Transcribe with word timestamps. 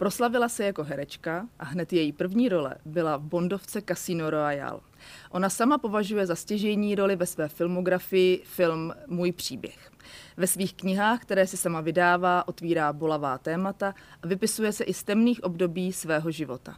Proslavila 0.00 0.48
se 0.48 0.64
jako 0.64 0.84
herečka 0.84 1.48
a 1.58 1.64
hned 1.64 1.92
její 1.92 2.12
první 2.12 2.48
role 2.48 2.74
byla 2.84 3.16
v 3.16 3.22
Bondovce 3.22 3.82
Casino 3.88 4.30
Royale. 4.30 4.80
Ona 5.30 5.50
sama 5.50 5.78
považuje 5.78 6.26
za 6.26 6.34
stěžejní 6.34 6.94
roli 6.94 7.16
ve 7.16 7.26
své 7.26 7.48
filmografii 7.48 8.42
film 8.44 8.92
Můj 9.06 9.32
příběh. 9.32 9.90
Ve 10.36 10.46
svých 10.46 10.74
knihách, 10.74 11.22
které 11.22 11.46
si 11.46 11.56
sama 11.56 11.80
vydává, 11.80 12.48
otvírá 12.48 12.92
bolavá 12.92 13.38
témata 13.38 13.94
a 14.22 14.26
vypisuje 14.26 14.72
se 14.72 14.84
i 14.84 14.94
z 14.94 15.02
temných 15.02 15.44
období 15.44 15.92
svého 15.92 16.30
života. 16.30 16.76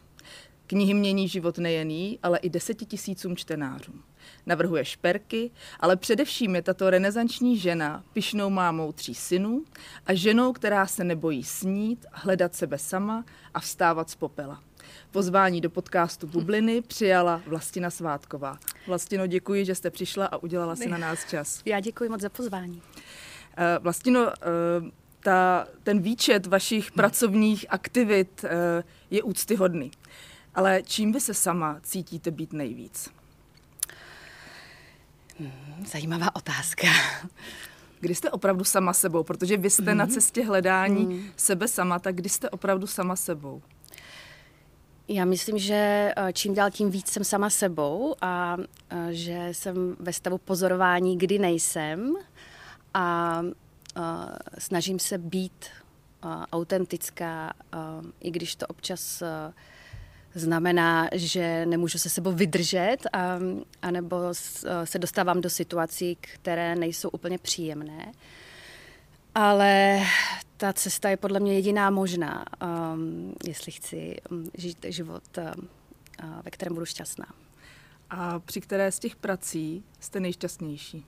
Knihy 0.67 0.93
mění 0.93 1.27
život 1.27 1.57
nejen 1.57 1.91
jí, 1.91 2.19
ale 2.23 2.37
i 2.37 2.49
desetitisícům 2.49 3.35
čtenářům. 3.35 4.03
Navrhuje 4.45 4.85
šperky, 4.85 5.51
ale 5.79 5.95
především 5.95 6.55
je 6.55 6.61
tato 6.61 6.89
renesanční 6.89 7.57
žena 7.57 8.03
pyšnou 8.13 8.49
mámou 8.49 8.91
tří 8.91 9.15
synů 9.15 9.63
a 10.05 10.13
ženou, 10.13 10.53
která 10.53 10.87
se 10.87 11.03
nebojí 11.03 11.43
snít, 11.43 12.05
hledat 12.11 12.55
sebe 12.55 12.77
sama 12.77 13.25
a 13.53 13.59
vstávat 13.59 14.09
z 14.09 14.15
popela. 14.15 14.63
Pozvání 15.11 15.61
do 15.61 15.69
podcastu 15.69 16.27
Bubliny 16.27 16.81
přijala 16.81 17.41
Vlastina 17.47 17.89
Svátková. 17.89 18.57
Vlastino, 18.87 19.27
děkuji, 19.27 19.65
že 19.65 19.75
jste 19.75 19.89
přišla 19.89 20.25
a 20.25 20.37
udělala 20.37 20.75
si 20.75 20.89
na 20.89 20.97
nás 20.97 21.25
čas. 21.29 21.61
Já 21.65 21.79
děkuji 21.79 22.09
moc 22.09 22.21
za 22.21 22.29
pozvání. 22.29 22.81
Eh, 23.57 23.79
Vlastino, 23.79 24.29
eh, 24.29 24.33
ta, 25.19 25.67
ten 25.83 26.01
výčet 26.01 26.45
vašich 26.45 26.91
pracovních 26.91 27.65
aktivit 27.69 28.45
eh, 28.45 28.83
je 29.09 29.23
úctyhodný. 29.23 29.91
Ale 30.55 30.81
čím 30.83 31.11
vy 31.11 31.19
se 31.19 31.33
sama 31.33 31.79
cítíte 31.83 32.31
být 32.31 32.53
nejvíc? 32.53 33.09
Hmm, 35.39 35.85
zajímavá 35.85 36.35
otázka. 36.35 36.87
Kdy 37.99 38.15
jste 38.15 38.31
opravdu 38.31 38.63
sama 38.63 38.93
sebou? 38.93 39.23
Protože 39.23 39.57
vy 39.57 39.69
jste 39.69 39.91
mm. 39.91 39.97
na 39.97 40.07
cestě 40.07 40.45
hledání 40.45 41.05
mm. 41.05 41.23
sebe 41.35 41.67
sama, 41.67 41.99
tak 41.99 42.15
kdy 42.15 42.29
jste 42.29 42.49
opravdu 42.49 42.87
sama 42.87 43.15
sebou? 43.15 43.61
Já 45.07 45.25
myslím, 45.25 45.57
že 45.57 46.13
eh, 46.17 46.33
čím 46.33 46.53
dál 46.53 46.71
tím 46.71 46.91
víc 46.91 47.11
jsem 47.11 47.23
sama 47.23 47.49
sebou 47.49 48.15
a 48.21 48.57
eh, 48.89 49.07
že 49.11 49.49
jsem 49.51 49.95
ve 49.99 50.13
stavu 50.13 50.37
pozorování, 50.37 51.17
kdy 51.17 51.39
nejsem 51.39 52.15
a 52.93 53.41
eh, 53.97 54.01
snažím 54.57 54.99
se 54.99 55.17
být 55.17 55.65
autentická, 56.51 57.53
i 58.19 58.31
když 58.31 58.55
to 58.55 58.67
občas 58.67 59.23
znamená, 60.35 61.09
že 61.11 61.65
nemůžu 61.65 61.97
se 61.97 62.09
sebou 62.09 62.31
vydržet 62.31 62.97
a, 63.13 63.39
anebo 63.81 64.17
se 64.83 64.99
dostávám 64.99 65.41
do 65.41 65.49
situací, 65.49 66.17
které 66.21 66.75
nejsou 66.75 67.09
úplně 67.09 67.37
příjemné. 67.37 68.11
Ale 69.35 70.01
ta 70.57 70.73
cesta 70.73 71.09
je 71.09 71.17
podle 71.17 71.39
mě 71.39 71.53
jediná 71.53 71.89
možná, 71.89 72.45
um, 72.93 73.33
jestli 73.47 73.71
chci 73.71 74.15
um, 74.31 74.51
žít 74.57 74.85
život, 74.89 75.23
um, 75.37 75.69
ve 76.43 76.51
kterém 76.51 76.73
budu 76.73 76.85
šťastná. 76.85 77.25
A 78.09 78.39
při 78.39 78.61
které 78.61 78.91
z 78.91 78.99
těch 78.99 79.15
prací 79.15 79.83
jste 79.99 80.19
nejšťastnější? 80.19 81.05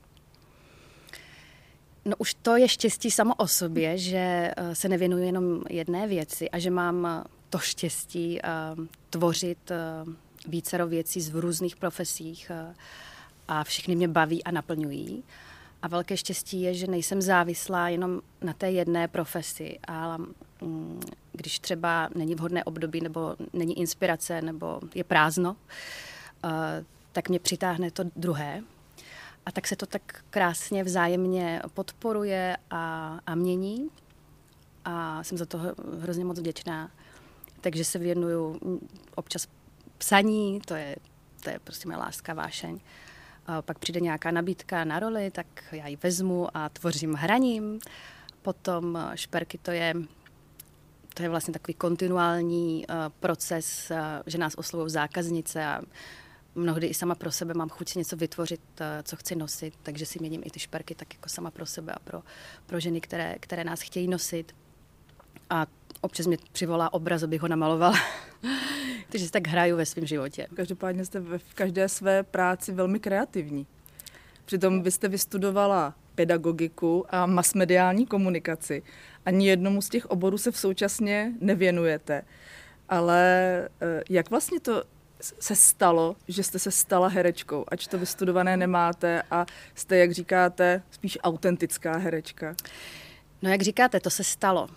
No 2.05 2.15
už 2.17 2.33
to 2.33 2.57
je 2.57 2.67
štěstí 2.67 3.11
samo 3.11 3.35
o 3.35 3.47
sobě, 3.47 3.97
že 3.97 4.51
uh, 4.59 4.73
se 4.73 4.89
nevěnuji 4.89 5.25
jenom 5.25 5.61
jedné 5.69 6.07
věci 6.07 6.49
a 6.49 6.59
že 6.59 6.69
mám 6.71 7.25
to 7.56 7.59
štěstí 7.59 8.39
uh, 8.78 8.86
tvořit 9.09 9.72
uh, 9.72 10.14
vícero 10.48 10.88
věcí 10.88 11.22
z 11.22 11.34
různých 11.34 11.75
profesích 11.75 12.52
uh, 12.67 12.75
a 13.48 13.64
všechny 13.64 13.95
mě 13.95 14.08
baví 14.08 14.44
a 14.44 14.52
naplňují. 14.52 15.23
A 15.81 15.88
velké 15.88 16.17
štěstí 16.17 16.61
je, 16.61 16.73
že 16.73 16.88
nejsem 16.88 17.22
závislá 17.22 17.89
jenom 17.89 18.22
na 18.42 18.53
té 18.53 18.72
jedné 18.72 19.08
profesi. 19.08 19.80
A 19.88 20.17
mm, 20.61 21.00
když 21.31 21.59
třeba 21.59 22.09
není 22.16 22.36
vhodné 22.36 22.64
období, 22.64 23.02
nebo 23.02 23.36
není 23.53 23.80
inspirace, 23.80 24.42
nebo 24.42 24.80
je 24.95 25.03
prázdno, 25.03 25.52
uh, 25.52 26.52
tak 27.11 27.30
mě 27.30 27.39
přitáhne 27.39 27.92
to 27.92 28.04
druhé. 28.15 28.64
A 29.45 29.52
tak 29.52 29.67
se 29.67 29.76
to 29.76 29.86
tak 29.86 30.23
krásně 30.30 30.83
vzájemně 30.83 31.61
podporuje 31.73 32.58
a, 32.71 33.20
a 33.26 33.36
mění. 33.36 33.89
A 34.86 35.23
jsem 35.23 35.38
za 35.38 35.45
to 35.45 35.60
hrozně 35.99 36.26
moc 36.26 36.39
vděčná. 36.39 36.92
Takže 37.65 37.86
se 37.86 37.99
věnuju 37.99 38.59
mm, 38.64 38.87
občas 39.15 39.48
psaní, 39.98 40.61
to 40.65 40.76
je, 40.76 40.95
to 41.43 41.49
je 41.49 41.59
prostě 41.59 41.87
moje 41.87 41.98
láska, 41.98 42.33
vášeň. 42.33 42.80
A 43.45 43.61
pak 43.61 43.80
přijde 43.80 43.99
nějaká 43.99 44.31
nabídka 44.31 44.83
na 44.83 44.99
roli, 44.99 45.31
tak 45.31 45.48
já 45.71 45.87
ji 45.87 45.98
vezmu 46.03 46.58
a 46.58 46.70
tvořím 46.70 47.14
hraním. 47.14 47.80
Potom 48.42 48.98
eh, 48.98 49.17
šperky 49.17 49.58
to 49.58 49.71
je 49.71 49.93
to 51.14 51.23
je 51.23 51.30
vlastně 51.30 51.53
takový 51.53 51.73
kontinuální 51.73 52.86
uh, 52.89 52.95
proces, 53.20 53.92
uh, 53.92 53.97
že 54.26 54.37
nás 54.37 54.55
oslovují 54.58 54.92
zákaznice 54.92 55.65
a 55.65 55.82
mnohdy 56.55 56.87
i 56.87 56.93
sama 56.93 57.15
pro 57.15 57.32
sebe 57.32 57.53
mám 57.53 57.70
chuť 57.70 57.95
něco 57.95 58.15
vytvořit, 58.15 58.61
co 59.03 59.15
chci 59.15 59.36
nosit, 59.36 59.73
takže 59.83 60.05
si 60.05 60.20
měním 60.20 60.42
i 60.45 60.49
ty 60.49 60.59
šperky 60.59 60.95
tak 60.95 61.14
jako 61.14 61.30
sama 61.30 61.52
pro 61.52 61.65
sebe 61.65 61.93
a 61.93 61.99
pro, 61.99 62.21
pro 62.65 62.80
ženy, 62.80 63.02
které, 63.02 63.36
které 63.39 63.64
nás 63.64 63.82
chtějí 63.82 64.08
nosit. 64.08 64.55
A 65.49 65.65
občas 66.05 66.27
mě 66.27 66.38
přivolá 66.52 66.93
obraz, 66.93 67.23
abych 67.23 67.42
ho 67.42 67.48
namalovala. 67.48 67.99
Takže 69.10 69.26
si 69.26 69.32
tak 69.32 69.48
hraju 69.48 69.77
ve 69.77 69.86
svém 69.86 70.05
životě. 70.05 70.48
Každopádně 70.55 71.05
jste 71.05 71.20
v 71.20 71.54
každé 71.55 71.89
své 71.89 72.23
práci 72.23 72.71
velmi 72.71 72.99
kreativní. 72.99 73.67
Přitom 74.45 74.82
vy 74.83 74.92
jste 74.92 75.08
vystudovala 75.08 75.94
pedagogiku 76.15 77.05
a 77.10 77.26
masmediální 77.26 78.05
komunikaci. 78.05 78.83
Ani 79.26 79.48
jednomu 79.48 79.82
z 79.82 79.89
těch 79.89 80.05
oborů 80.05 80.38
se 80.38 80.52
v 80.52 80.58
současně 80.58 81.33
nevěnujete. 81.42 82.23
Ale 82.89 83.21
eh, 83.82 84.04
jak 84.10 84.30
vlastně 84.30 84.60
to 84.60 84.83
se 85.20 85.55
stalo, 85.55 86.15
že 86.27 86.44
jste 86.44 86.60
se 86.60 86.71
stala 86.71 87.08
herečkou, 87.08 87.65
ač 87.67 87.88
to 87.88 87.98
vystudované 87.98 88.58
nemáte 88.58 89.23
a 89.32 89.45
jste, 89.76 89.98
jak 89.98 90.11
říkáte, 90.11 90.83
spíš 90.92 91.17
autentická 91.23 91.98
herečka? 91.98 92.55
No 93.42 93.49
jak 93.49 93.61
říkáte, 93.61 93.99
to 93.99 94.10
se 94.10 94.23
stalo. 94.23 94.70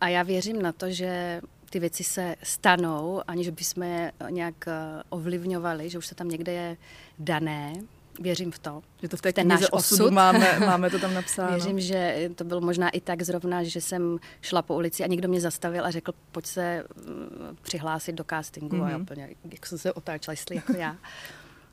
A 0.00 0.08
já 0.08 0.22
věřím 0.22 0.62
na 0.62 0.72
to, 0.72 0.90
že 0.90 1.40
ty 1.70 1.78
věci 1.78 2.04
se 2.04 2.34
stanou, 2.42 3.22
aniž 3.26 3.50
bychom 3.50 3.82
je 3.82 4.12
nějak 4.30 4.68
eh, 4.68 5.02
ovlivňovali, 5.08 5.90
že 5.90 5.98
už 5.98 6.06
se 6.06 6.14
tam 6.14 6.28
někde 6.28 6.52
je 6.52 6.76
dané. 7.18 7.72
Věřím 8.20 8.52
v 8.52 8.58
to. 8.58 8.82
Že 9.02 9.08
to 9.08 9.16
v 9.16 9.22
té 9.22 9.32
ten 9.32 9.48
náš 9.48 9.66
osud 9.70 10.10
máme, 10.10 10.58
máme 10.66 10.90
to 10.90 10.98
tam 10.98 11.14
napsáno. 11.14 11.50
Věřím, 11.50 11.80
že 11.80 12.30
to 12.34 12.44
bylo 12.44 12.60
možná 12.60 12.88
i 12.90 13.00
tak 13.00 13.22
zrovna, 13.22 13.62
že 13.62 13.80
jsem 13.80 14.18
šla 14.42 14.62
po 14.62 14.74
ulici 14.74 15.04
a 15.04 15.06
někdo 15.06 15.28
mě 15.28 15.40
zastavil 15.40 15.86
a 15.86 15.90
řekl, 15.90 16.12
pojď 16.32 16.46
se 16.46 16.84
mm, 16.96 17.56
přihlásit 17.62 18.12
do 18.12 18.24
castingu. 18.30 18.76
Mm-hmm. 18.76 18.84
A 18.84 18.90
já 18.90 18.96
mhm. 18.96 19.02
úplně, 19.02 19.28
jak 19.52 19.66
jsem 19.66 19.78
se 19.78 19.92
otáčela, 19.92 20.32
jestli 20.32 20.56
jako 20.56 20.72
já. 20.72 20.96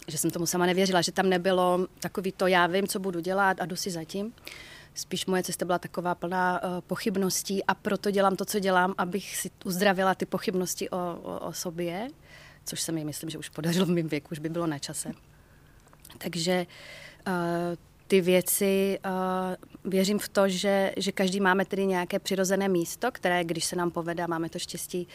že 0.08 0.18
jsem 0.18 0.32
tomu 0.32 0.46
sama 0.46 0.66
nevěřila, 0.66 1.02
že 1.02 1.12
tam 1.12 1.30
nebylo 1.30 1.88
takový 2.00 2.32
to, 2.32 2.48
já 2.48 2.68
vím, 2.68 2.88
co 2.88 3.00
budu 3.00 3.20
dělat 3.20 3.62
a 3.62 3.66
jdu 3.66 3.76
si 3.76 3.92
zatím. 3.92 4.34
Spíš 4.96 5.26
moje 5.26 5.44
cesta 5.44 5.66
byla 5.66 5.80
taková 5.80 6.16
plná 6.16 6.64
uh, 6.64 6.82
pochybností 6.82 7.64
a 7.64 7.74
proto 7.74 8.12
dělám 8.12 8.36
to, 8.36 8.46
co 8.46 8.60
dělám, 8.60 8.94
abych 8.98 9.38
si 9.38 9.52
uzdravila 9.66 10.16
ty 10.16 10.26
pochybnosti 10.26 10.90
o, 10.90 10.98
o, 10.98 11.40
o 11.40 11.54
sobě, 11.54 12.08
což 12.66 12.82
se 12.82 12.92
mi 12.92 13.06
myslím, 13.06 13.30
že 13.30 13.38
už 13.38 13.50
podařilo 13.50 13.86
v 13.86 13.90
mém 13.90 14.08
věku, 14.08 14.28
už 14.32 14.40
by 14.40 14.50
bylo 14.50 14.68
na 14.68 14.80
čase. 14.80 15.12
Takže 16.18 16.66
uh, 17.28 17.34
ty 18.08 18.22
věci, 18.22 19.00
uh, 19.06 19.92
věřím 19.92 20.20
v 20.20 20.30
to, 20.30 20.50
že, 20.50 20.94
že 20.98 21.12
každý 21.12 21.40
máme 21.40 21.66
tedy 21.66 21.86
nějaké 21.86 22.20
přirozené 22.20 22.68
místo, 22.68 23.12
které, 23.12 23.44
když 23.44 23.66
se 23.66 23.76
nám 23.76 23.92
povede 23.92 24.28
máme 24.28 24.50
to 24.50 24.60
štěstí, 24.60 25.08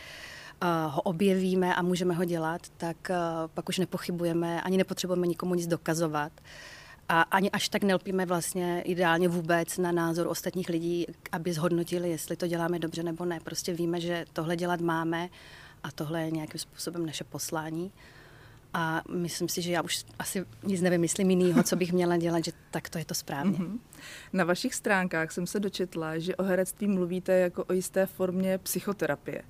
uh, 0.62 0.92
ho 0.92 1.02
objevíme 1.02 1.74
a 1.74 1.82
můžeme 1.82 2.14
ho 2.14 2.24
dělat, 2.24 2.62
tak 2.76 2.96
uh, 3.10 3.16
pak 3.54 3.68
už 3.68 3.78
nepochybujeme, 3.78 4.62
ani 4.62 4.76
nepotřebujeme 4.76 5.26
nikomu 5.26 5.54
nic 5.54 5.66
dokazovat. 5.66 6.32
Uh, 6.40 6.46
a 7.12 7.22
ani 7.22 7.50
až 7.50 7.68
tak 7.68 7.82
nelpíme 7.82 8.26
vlastně 8.26 8.82
ideálně 8.82 9.28
vůbec 9.28 9.78
na 9.78 9.92
názor 9.92 10.26
ostatních 10.26 10.68
lidí, 10.68 11.06
aby 11.32 11.52
zhodnotili, 11.52 12.10
jestli 12.10 12.36
to 12.36 12.46
děláme 12.46 12.78
dobře 12.78 13.02
nebo 13.02 13.24
ne. 13.24 13.40
Prostě 13.44 13.74
víme, 13.74 14.00
že 14.00 14.24
tohle 14.32 14.56
dělat 14.56 14.80
máme 14.80 15.28
a 15.82 15.90
tohle 15.90 16.22
je 16.22 16.30
nějakým 16.30 16.60
způsobem 16.60 17.06
naše 17.06 17.24
poslání. 17.24 17.92
A 18.74 19.02
myslím 19.10 19.48
si, 19.48 19.62
že 19.62 19.72
já 19.72 19.82
už 19.82 20.04
asi 20.18 20.44
nic 20.62 20.80
nevymyslím 20.80 21.30
jinýho, 21.30 21.62
co 21.62 21.76
bych 21.76 21.92
měla 21.92 22.16
dělat, 22.16 22.44
že 22.44 22.52
tak 22.70 22.88
to 22.88 22.98
je 22.98 23.04
to 23.04 23.14
správně. 23.14 23.58
Mm-hmm. 23.58 23.78
Na 24.32 24.44
vašich 24.44 24.74
stránkách 24.74 25.32
jsem 25.32 25.46
se 25.46 25.60
dočetla, 25.60 26.18
že 26.18 26.36
o 26.36 26.42
herectví 26.42 26.86
mluvíte 26.86 27.32
jako 27.32 27.64
o 27.64 27.72
jisté 27.72 28.06
formě 28.06 28.58
psychoterapie. 28.58 29.42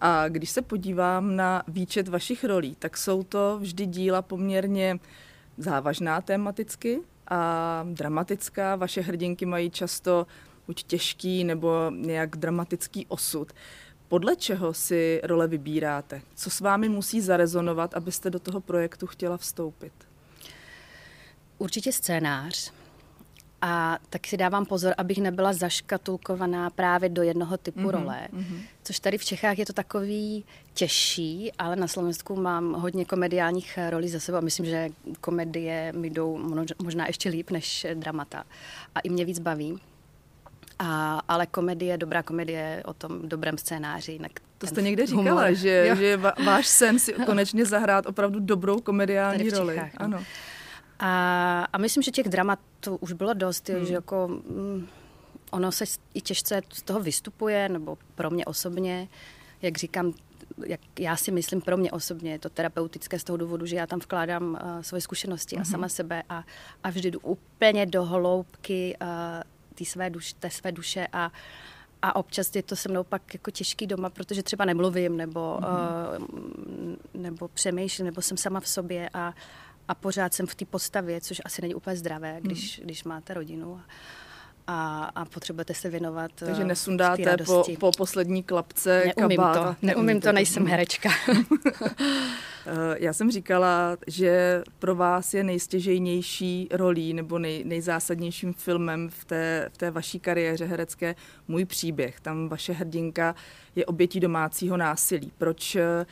A 0.00 0.28
když 0.28 0.50
se 0.50 0.62
podívám 0.62 1.36
na 1.36 1.62
výčet 1.68 2.08
vašich 2.08 2.44
rolí, 2.44 2.76
tak 2.78 2.96
jsou 2.96 3.22
to 3.22 3.58
vždy 3.60 3.86
díla 3.86 4.22
poměrně 4.22 4.98
závažná 5.58 6.20
tematicky 6.20 7.00
a 7.28 7.84
dramatická. 7.92 8.76
Vaše 8.76 9.00
hrdinky 9.00 9.46
mají 9.46 9.70
často 9.70 10.26
buď 10.66 10.82
těžký 10.82 11.44
nebo 11.44 11.90
nějak 11.90 12.36
dramatický 12.36 13.06
osud. 13.06 13.52
Podle 14.08 14.36
čeho 14.36 14.74
si 14.74 15.20
role 15.24 15.48
vybíráte? 15.48 16.22
Co 16.34 16.50
s 16.50 16.60
vámi 16.60 16.88
musí 16.88 17.20
zarezonovat, 17.20 17.94
abyste 17.94 18.30
do 18.30 18.38
toho 18.38 18.60
projektu 18.60 19.06
chtěla 19.06 19.36
vstoupit? 19.36 19.92
Určitě 21.58 21.92
scénář. 21.92 22.72
A 23.64 23.98
tak 24.10 24.26
si 24.26 24.36
dávám 24.36 24.66
pozor, 24.66 24.94
abych 24.98 25.18
nebyla 25.18 25.52
zaškatulkovaná 25.52 26.70
právě 26.70 27.08
do 27.08 27.22
jednoho 27.22 27.56
typu 27.56 27.80
mm-hmm. 27.80 27.90
role. 27.90 28.28
Mm-hmm. 28.34 28.60
Což 28.82 29.00
tady 29.00 29.18
v 29.18 29.24
Čechách 29.24 29.58
je 29.58 29.66
to 29.66 29.72
takový 29.72 30.44
těžší, 30.74 31.52
ale 31.58 31.76
na 31.76 31.88
Slovensku 31.88 32.36
mám 32.36 32.72
hodně 32.72 33.04
komediálních 33.04 33.78
rolí 33.90 34.08
za 34.08 34.20
sebou 34.20 34.38
a 34.38 34.40
myslím, 34.40 34.66
že 34.66 34.88
komedie 35.20 35.92
mi 35.92 36.10
jdou 36.10 36.38
možná 36.82 37.06
ještě 37.06 37.28
líp 37.28 37.50
než 37.50 37.86
dramata. 37.94 38.44
A 38.94 39.00
i 39.00 39.08
mě 39.08 39.24
víc 39.24 39.38
baví. 39.38 39.78
A, 40.78 41.20
ale 41.28 41.46
komedie, 41.46 41.98
dobrá 41.98 42.22
komedie 42.22 42.82
o 42.86 42.94
tom 42.94 43.28
dobrém 43.28 43.58
scénáři. 43.58 44.12
Jinak 44.12 44.32
to 44.58 44.66
jste 44.66 44.82
někde 44.82 45.06
říkala, 45.06 45.42
humor. 45.42 45.54
že, 45.54 45.96
že 45.96 46.16
váš 46.44 46.66
sen 46.66 46.98
si 46.98 47.12
konečně 47.26 47.66
zahrát 47.66 48.06
opravdu 48.06 48.40
dobrou 48.40 48.80
komediální 48.80 49.50
roli. 49.50 49.74
Čechách, 49.74 49.92
no. 49.94 50.04
ano. 50.04 50.24
A, 51.04 51.66
a 51.72 51.78
myslím, 51.78 52.02
že 52.02 52.10
těch 52.10 52.28
dramatů 52.28 52.96
už 52.96 53.12
bylo 53.12 53.34
dost, 53.34 53.68
hmm. 53.68 53.86
že 53.86 53.94
jako 53.94 54.28
mm, 54.28 54.86
ono 55.50 55.72
se 55.72 55.84
i 56.14 56.20
těžce 56.20 56.60
z 56.72 56.82
toho 56.82 57.00
vystupuje, 57.00 57.68
nebo 57.68 57.98
pro 58.14 58.30
mě 58.30 58.44
osobně, 58.44 59.08
jak 59.62 59.78
říkám, 59.78 60.12
jak 60.66 60.80
já 60.98 61.16
si 61.16 61.30
myslím 61.30 61.60
pro 61.60 61.76
mě 61.76 61.90
osobně, 61.90 62.32
je 62.32 62.38
to 62.38 62.48
terapeutické 62.48 63.18
z 63.18 63.24
toho 63.24 63.36
důvodu, 63.36 63.66
že 63.66 63.76
já 63.76 63.86
tam 63.86 63.98
vkládám 63.98 64.58
uh, 64.62 64.82
svoje 64.82 65.00
zkušenosti 65.00 65.56
mm-hmm. 65.56 65.60
a 65.60 65.64
sama 65.64 65.88
sebe 65.88 66.22
a, 66.28 66.44
a 66.84 66.90
vždy 66.90 67.10
jdu 67.10 67.20
úplně 67.20 67.86
do 67.86 68.04
hloubky 68.04 68.96
uh, 69.02 69.08
té 69.74 69.84
své, 69.84 70.10
duš, 70.10 70.32
té 70.32 70.50
své 70.50 70.72
duše 70.72 71.06
a, 71.12 71.32
a 72.02 72.16
občas 72.16 72.56
je 72.56 72.62
to 72.62 72.76
se 72.76 72.88
mnou 72.88 73.04
pak 73.04 73.34
jako 73.34 73.50
těžký 73.50 73.86
doma, 73.86 74.10
protože 74.10 74.42
třeba 74.42 74.64
nemluvím 74.64 75.16
nebo, 75.16 75.58
mm-hmm. 75.60 76.26
uh, 77.14 77.22
nebo 77.22 77.48
přemýšlím, 77.48 78.06
nebo 78.06 78.22
jsem 78.22 78.36
sama 78.36 78.60
v 78.60 78.68
sobě 78.68 79.10
a, 79.14 79.34
a 79.88 79.94
pořád 79.94 80.34
jsem 80.34 80.46
v 80.46 80.54
té 80.54 80.64
postavě, 80.64 81.20
což 81.20 81.42
asi 81.44 81.62
není 81.62 81.74
úplně 81.74 81.96
zdravé, 81.96 82.38
když, 82.40 82.78
mm. 82.78 82.84
když 82.84 83.04
máte 83.04 83.34
rodinu. 83.34 83.80
A, 84.66 85.04
a 85.14 85.24
potřebujete 85.24 85.74
se 85.74 85.90
věnovat 85.90 86.30
Takže 86.34 86.64
nesundáte 86.64 87.36
po, 87.46 87.64
po 87.80 87.90
poslední 87.96 88.42
klapce 88.42 89.12
Neumím 89.16 89.36
kabát. 89.36 89.78
to, 89.80 89.86
neumím 89.86 90.20
to, 90.20 90.32
nejsem 90.32 90.66
herečka. 90.66 91.10
Eh, 92.66 92.96
já 92.98 93.12
jsem 93.12 93.30
říkala, 93.30 93.96
že 94.06 94.62
pro 94.78 94.94
vás 94.94 95.34
je 95.34 95.44
nejstěžejnější 95.44 96.68
rolí 96.70 97.14
nebo 97.14 97.38
nej, 97.38 97.64
nejzásadnějším 97.64 98.52
filmem 98.52 99.08
v 99.10 99.24
té, 99.24 99.70
v 99.72 99.78
té 99.78 99.90
vaší 99.90 100.20
kariéře 100.20 100.64
herecké 100.64 101.14
Můj 101.48 101.64
příběh. 101.64 102.20
Tam 102.20 102.48
vaše 102.48 102.72
hrdinka 102.72 103.34
je 103.76 103.86
obětí 103.86 104.20
domácího 104.20 104.76
násilí. 104.76 105.32
Proč 105.38 105.76
eh, 105.76 106.06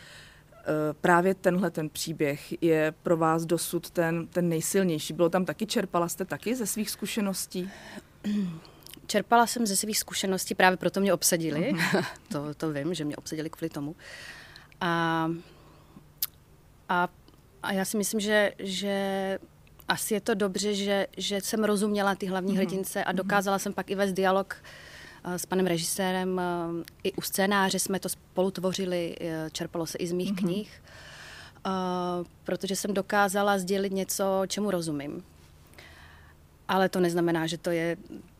právě 1.01 1.35
tenhle 1.35 1.71
ten 1.71 1.89
příběh 1.89 2.63
je 2.63 2.95
pro 3.03 3.17
vás 3.17 3.47
dosud 3.47 3.91
ten, 3.91 4.27
ten 4.27 4.49
nejsilnější? 4.49 5.13
Bylo 5.13 5.29
tam 5.29 5.45
taky, 5.45 5.67
čerpala 5.67 6.09
jste 6.09 6.25
taky 6.25 6.55
ze 6.55 6.67
svých 6.67 6.91
zkušeností? 6.91 7.71
Čerpala 9.07 9.47
jsem 9.47 9.67
ze 9.67 9.77
svých 9.77 9.99
zkušeností, 9.99 10.55
právě 10.55 10.77
proto 10.77 11.01
mě 11.01 11.15
obsadili. 11.15 11.73
Uh-huh. 11.73 12.05
to, 12.29 12.55
to 12.55 12.73
vím, 12.73 12.95
že 12.95 13.05
mě 13.05 13.17
obsadili 13.17 13.51
kvůli 13.51 13.71
tomu. 13.71 13.97
A 14.81 15.31
a, 16.89 17.09
a 17.63 17.73
já 17.73 17.85
si 17.85 17.97
myslím, 17.97 18.21
že, 18.21 18.53
že 18.59 19.39
asi 19.89 20.15
je 20.15 20.21
to 20.21 20.35
dobře, 20.35 20.75
že, 20.75 21.07
že 21.17 21.41
jsem 21.41 21.65
rozuměla 21.65 22.15
ty 22.15 22.27
hlavní 22.27 22.53
mm-hmm. 22.53 22.57
hrdince 22.57 23.05
a 23.05 23.11
mhm. 23.11 23.17
dokázala 23.17 23.59
jsem 23.59 23.73
pak 23.73 23.91
i 23.91 23.95
vést 23.95 24.13
dialog 24.13 24.57
uh, 24.63 24.69
s 25.25 25.47
panem 25.47 25.67
režisérem. 25.67 26.41
Uh, 26.69 26.83
I 27.05 27.13
u 27.13 27.23
scénáře 27.23 27.79
jsme 27.79 28.01
to 28.01 28.09
spolu 28.09 28.51
tvořili, 28.51 29.17
uh, 29.21 29.27
čerpalo 29.53 29.87
se 29.87 29.99
i 29.99 30.07
z 30.07 30.13
mých 30.13 30.33
mm-hmm. 30.33 30.39
knih, 30.39 30.83
protože 32.45 32.77
jsem 32.77 32.95
dokázala 32.95 33.59
sdělit 33.59 33.93
něco, 33.93 34.43
čemu 34.47 34.71
rozumím. 34.71 35.25
Ale 36.69 36.89
to 36.89 37.01
neznamená, 37.01 37.47
že 37.47 37.59
to 37.59 37.71
je 37.71 37.97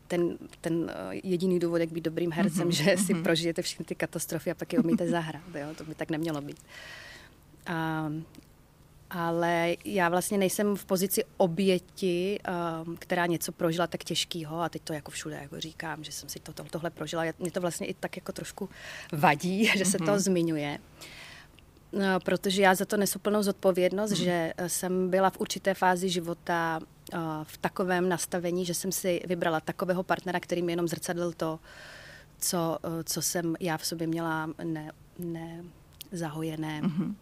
ten, 0.07 0.37
ten 0.61 0.91
jediný 1.23 1.59
důvod, 1.59 1.77
jak 1.77 1.91
být 1.91 2.03
dobrým 2.03 2.31
hercem, 2.31 2.69
mm-hmm. 2.69 2.83
že 2.83 2.97
si 2.97 3.13
mhm. 3.13 3.23
prožijete 3.23 3.61
všechny 3.61 3.85
ty 3.85 3.95
katastrofy 3.95 4.51
a 4.51 4.55
pak 4.55 4.73
je 4.73 4.79
umíte 4.79 5.07
zahrát. 5.07 5.55
Jo? 5.55 5.67
To 5.77 5.83
by 5.83 5.95
tak 5.95 6.09
nemělo 6.09 6.41
být. 6.41 6.57
A, 7.67 8.11
ale 9.13 9.75
já 9.85 10.09
vlastně 10.09 10.37
nejsem 10.37 10.75
v 10.75 10.85
pozici 10.85 11.23
oběti, 11.37 12.39
um, 12.85 12.97
která 12.97 13.25
něco 13.25 13.51
prožila 13.51 13.87
tak 13.87 14.03
těžkého 14.03 14.61
a 14.61 14.69
teď 14.69 14.81
to 14.81 14.93
jako 14.93 15.11
všude 15.11 15.39
jako 15.41 15.59
říkám, 15.59 16.03
že 16.03 16.11
jsem 16.11 16.29
si 16.29 16.39
to, 16.39 16.53
to, 16.53 16.63
tohle 16.63 16.89
prožila. 16.89 17.23
Mě 17.39 17.51
to 17.51 17.61
vlastně 17.61 17.87
i 17.87 17.93
tak 17.93 18.15
jako 18.15 18.31
trošku 18.31 18.69
vadí, 19.11 19.65
že 19.77 19.85
se 19.85 19.97
to 19.97 20.03
mm-hmm. 20.03 20.17
zmiňuje. 20.17 20.79
No, 21.91 22.19
protože 22.19 22.61
já 22.61 22.75
za 22.75 22.85
to 22.85 22.97
nesu 22.97 23.19
plnou 23.19 23.43
zodpovědnost, 23.43 24.11
mm. 24.11 24.15
že 24.15 24.53
jsem 24.67 25.09
byla 25.09 25.29
v 25.29 25.39
určité 25.39 25.73
fázi 25.73 26.09
života 26.09 26.79
uh, 27.13 27.19
v 27.43 27.57
takovém 27.57 28.09
nastavení, 28.09 28.65
že 28.65 28.73
jsem 28.73 28.91
si 28.91 29.21
vybrala 29.27 29.59
takového 29.59 30.03
partnera, 30.03 30.39
který 30.39 30.61
mi 30.61 30.71
jenom 30.71 30.87
zrcadlil 30.87 31.33
to, 31.33 31.59
co, 32.39 32.77
uh, 32.85 32.91
co 33.03 33.21
jsem 33.21 33.55
já 33.59 33.77
v 33.77 33.85
sobě 33.85 34.07
měla 34.07 34.49
ne, 34.63 34.91
ne 35.19 35.63
zahojené. 36.11 36.81
Mm-hmm 36.81 37.15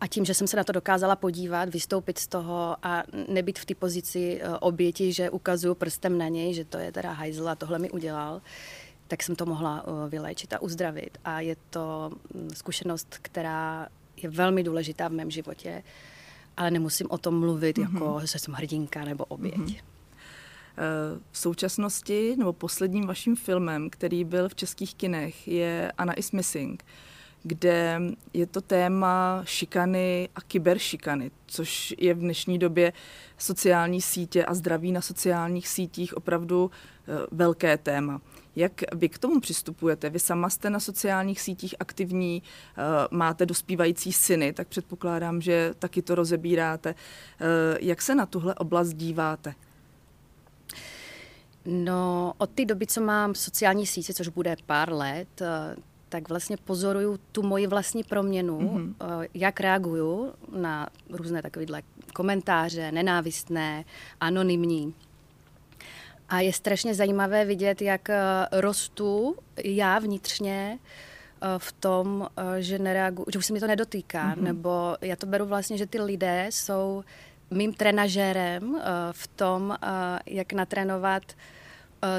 a 0.00 0.06
tím, 0.06 0.24
že 0.24 0.34
jsem 0.34 0.46
se 0.46 0.56
na 0.56 0.64
to 0.64 0.72
dokázala 0.72 1.16
podívat, 1.16 1.68
vystoupit 1.68 2.18
z 2.18 2.26
toho 2.26 2.76
a 2.82 3.02
nebyt 3.28 3.58
v 3.58 3.64
té 3.64 3.74
pozici 3.74 4.40
eh, 4.40 4.58
oběti, 4.58 5.12
že 5.12 5.30
ukazuju 5.30 5.74
prstem 5.74 6.18
na 6.18 6.28
něj, 6.28 6.54
že 6.54 6.64
to 6.64 6.78
je 6.78 6.92
teda 6.92 7.12
hajzl 7.12 7.48
a 7.48 7.54
tohle 7.54 7.78
mi 7.78 7.90
udělal, 7.90 8.42
tak 9.08 9.22
jsem 9.22 9.36
to 9.36 9.46
mohla 9.46 9.84
eh, 9.86 10.08
vyléčit 10.08 10.52
a 10.52 10.62
uzdravit. 10.62 11.18
A 11.24 11.40
je 11.40 11.56
to 11.70 12.10
mm, 12.34 12.50
zkušenost, 12.54 13.18
která 13.22 13.88
je 14.16 14.30
velmi 14.30 14.62
důležitá 14.62 15.08
v 15.08 15.12
mém 15.12 15.30
životě, 15.30 15.82
ale 16.56 16.70
nemusím 16.70 17.06
o 17.10 17.18
tom 17.18 17.40
mluvit 17.40 17.78
mm-hmm. 17.78 17.94
jako, 17.94 18.20
že 18.26 18.38
jsem 18.38 18.54
hrdinka 18.54 19.04
nebo 19.04 19.24
oběť. 19.24 19.54
Mm-hmm. 19.54 19.80
V 21.30 21.38
současnosti, 21.38 22.34
nebo 22.38 22.52
posledním 22.52 23.06
vaším 23.06 23.36
filmem, 23.36 23.90
který 23.90 24.24
byl 24.24 24.48
v 24.48 24.54
českých 24.54 24.94
kinech, 24.94 25.48
je 25.48 25.92
Anna 25.98 26.12
is 26.12 26.32
Missing 26.32 26.84
kde 27.42 28.00
je 28.32 28.46
to 28.46 28.60
téma 28.60 29.42
šikany 29.44 30.28
a 30.34 30.40
kyberšikany, 30.40 31.30
což 31.46 31.94
je 31.98 32.14
v 32.14 32.18
dnešní 32.18 32.58
době 32.58 32.92
sociální 33.38 34.00
sítě 34.00 34.44
a 34.44 34.54
zdraví 34.54 34.92
na 34.92 35.00
sociálních 35.00 35.68
sítích 35.68 36.16
opravdu 36.16 36.70
eh, 36.70 37.26
velké 37.30 37.76
téma. 37.76 38.20
Jak 38.56 38.72
vy 38.94 39.08
k 39.08 39.18
tomu 39.18 39.40
přistupujete? 39.40 40.10
Vy 40.10 40.18
sama 40.18 40.50
jste 40.50 40.70
na 40.70 40.80
sociálních 40.80 41.40
sítích 41.40 41.74
aktivní, 41.80 42.42
eh, 42.42 42.82
máte 43.10 43.46
dospívající 43.46 44.12
syny, 44.12 44.52
tak 44.52 44.68
předpokládám, 44.68 45.40
že 45.40 45.74
taky 45.78 46.02
to 46.02 46.14
rozebíráte. 46.14 46.94
Eh, 47.40 47.44
jak 47.80 48.02
se 48.02 48.14
na 48.14 48.26
tuhle 48.26 48.54
oblast 48.54 48.92
díváte? 48.92 49.54
No, 51.64 52.32
od 52.38 52.50
té 52.50 52.64
doby, 52.64 52.86
co 52.86 53.00
mám 53.00 53.34
sociální 53.34 53.86
sítě, 53.86 54.14
což 54.14 54.28
bude 54.28 54.56
pár 54.66 54.92
let, 54.92 55.42
tak 56.08 56.28
vlastně 56.28 56.56
pozoruju 56.56 57.18
tu 57.32 57.42
moji 57.42 57.66
vlastní 57.66 58.04
proměnu, 58.04 58.58
mm-hmm. 58.58 59.28
jak 59.34 59.60
reaguju 59.60 60.32
na 60.56 60.88
různé 61.10 61.42
takovéhle 61.42 61.82
komentáře, 62.14 62.92
nenávistné, 62.92 63.84
anonymní. 64.20 64.94
A 66.28 66.40
je 66.40 66.52
strašně 66.52 66.94
zajímavé 66.94 67.44
vidět, 67.44 67.82
jak 67.82 68.10
eh, 68.10 68.16
rostu 68.52 69.36
já 69.64 69.98
vnitřně 69.98 70.78
eh, 70.78 71.46
v 71.58 71.72
tom, 71.72 72.28
že 72.58 72.78
nereaguju, 72.78 73.26
že 73.32 73.38
už 73.38 73.46
se 73.46 73.52
mi 73.52 73.60
to 73.60 73.66
nedotýká, 73.66 74.34
mm-hmm. 74.34 74.42
nebo 74.42 74.96
já 75.00 75.16
to 75.16 75.26
beru 75.26 75.46
vlastně, 75.46 75.78
že 75.78 75.86
ty 75.86 76.00
lidé 76.00 76.46
jsou 76.50 77.04
mým 77.50 77.72
trenažérem 77.72 78.80
v 79.12 79.26
tom, 79.26 79.76
jak 80.26 80.52
natrénovat 80.52 81.22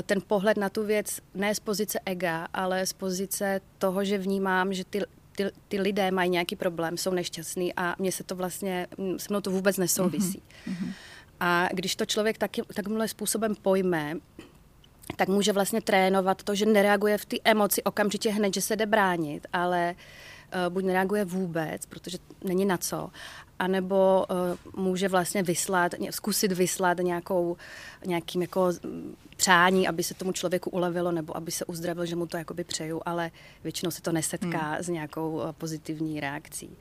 ten 0.05 0.21
pohled 0.27 0.57
na 0.57 0.69
tu 0.69 0.85
věc 0.85 1.19
ne 1.33 1.55
z 1.55 1.59
pozice 1.59 1.99
ega, 2.05 2.47
ale 2.53 2.85
z 2.85 2.93
pozice 2.93 3.61
toho, 3.77 4.03
že 4.03 4.17
vnímám, 4.17 4.73
že 4.73 4.83
ty, 4.85 5.01
ty, 5.35 5.45
ty 5.67 5.81
lidé 5.81 6.11
mají 6.11 6.29
nějaký 6.29 6.55
problém, 6.55 6.97
jsou 6.97 7.11
nešťastní 7.11 7.73
a 7.75 7.95
mně 7.99 8.11
se 8.11 8.23
to 8.23 8.35
vlastně, 8.35 8.87
se 9.17 9.27
mnou 9.29 9.41
to 9.41 9.51
vůbec 9.51 9.77
nesouvisí. 9.77 10.41
Mm-hmm. 10.67 10.91
A 11.39 11.69
když 11.73 11.95
to 11.95 12.05
člověk 12.05 12.37
taky, 12.37 12.61
takhle 12.73 13.07
způsobem 13.07 13.55
pojme, 13.55 14.15
tak 15.15 15.27
může 15.27 15.53
vlastně 15.53 15.81
trénovat 15.81 16.43
to, 16.43 16.55
že 16.55 16.65
nereaguje 16.65 17.17
v 17.17 17.25
té 17.25 17.37
emoci 17.43 17.83
okamžitě 17.83 18.31
hned, 18.31 18.53
že 18.53 18.61
se 18.61 18.75
jde 18.75 18.85
bránit, 18.85 19.47
ale 19.53 19.95
uh, 19.95 20.28
buď 20.69 20.83
nereaguje 20.83 21.25
vůbec, 21.25 21.85
protože 21.85 22.17
není 22.43 22.65
na 22.65 22.77
co, 22.77 23.09
anebo 23.59 24.25
uh, 24.29 24.83
může 24.83 25.07
vlastně 25.07 25.43
vyslat, 25.43 25.91
zkusit 26.09 26.51
vyslat 26.51 26.97
nějakou, 26.97 27.57
nějakým 28.05 28.41
jako 28.41 28.73
přání, 29.35 29.87
aby 29.87 30.03
se 30.03 30.13
tomu 30.13 30.31
člověku 30.31 30.69
ulevilo 30.69 31.11
nebo 31.11 31.37
aby 31.37 31.51
se 31.51 31.65
uzdravil, 31.65 32.05
že 32.05 32.15
mu 32.15 32.27
to 32.27 32.37
jakoby 32.37 32.63
přeju, 32.63 33.01
ale 33.05 33.31
většinou 33.63 33.91
se 33.91 34.01
to 34.01 34.11
nesetká 34.11 34.71
hmm. 34.71 34.83
s 34.83 34.87
nějakou 34.87 35.31
uh, 35.31 35.51
pozitivní 35.51 36.19
reakcí. 36.19 36.77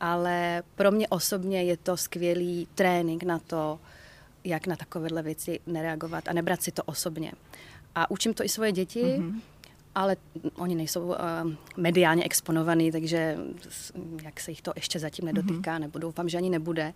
Ale 0.00 0.62
pro 0.74 0.90
mě 0.90 1.08
osobně 1.08 1.62
je 1.62 1.76
to 1.76 1.96
skvělý 1.96 2.68
trénink 2.74 3.22
na 3.22 3.38
to, 3.38 3.80
jak 4.44 4.66
na 4.66 4.76
takovéhle 4.76 5.22
věci 5.22 5.60
nereagovat 5.66 6.28
a 6.28 6.32
nebrat 6.32 6.62
si 6.62 6.72
to 6.72 6.82
osobně. 6.82 7.32
A 7.94 8.10
učím 8.10 8.34
to 8.34 8.44
i 8.44 8.48
svoje 8.48 8.72
děti, 8.72 9.04
mm-hmm 9.04 9.40
ale 9.94 10.16
oni 10.56 10.74
nejsou 10.74 11.04
uh, 11.04 11.16
mediálně 11.76 12.24
exponovaní, 12.24 12.92
takže 12.92 13.38
jak 14.22 14.40
se 14.40 14.50
jich 14.50 14.62
to 14.62 14.72
ještě 14.76 14.98
zatím 14.98 15.24
nedotýká, 15.24 15.76
mm-hmm. 15.76 15.80
nebo 15.80 15.98
doufám, 15.98 16.28
že 16.28 16.38
ani 16.38 16.50
nebude. 16.50 16.92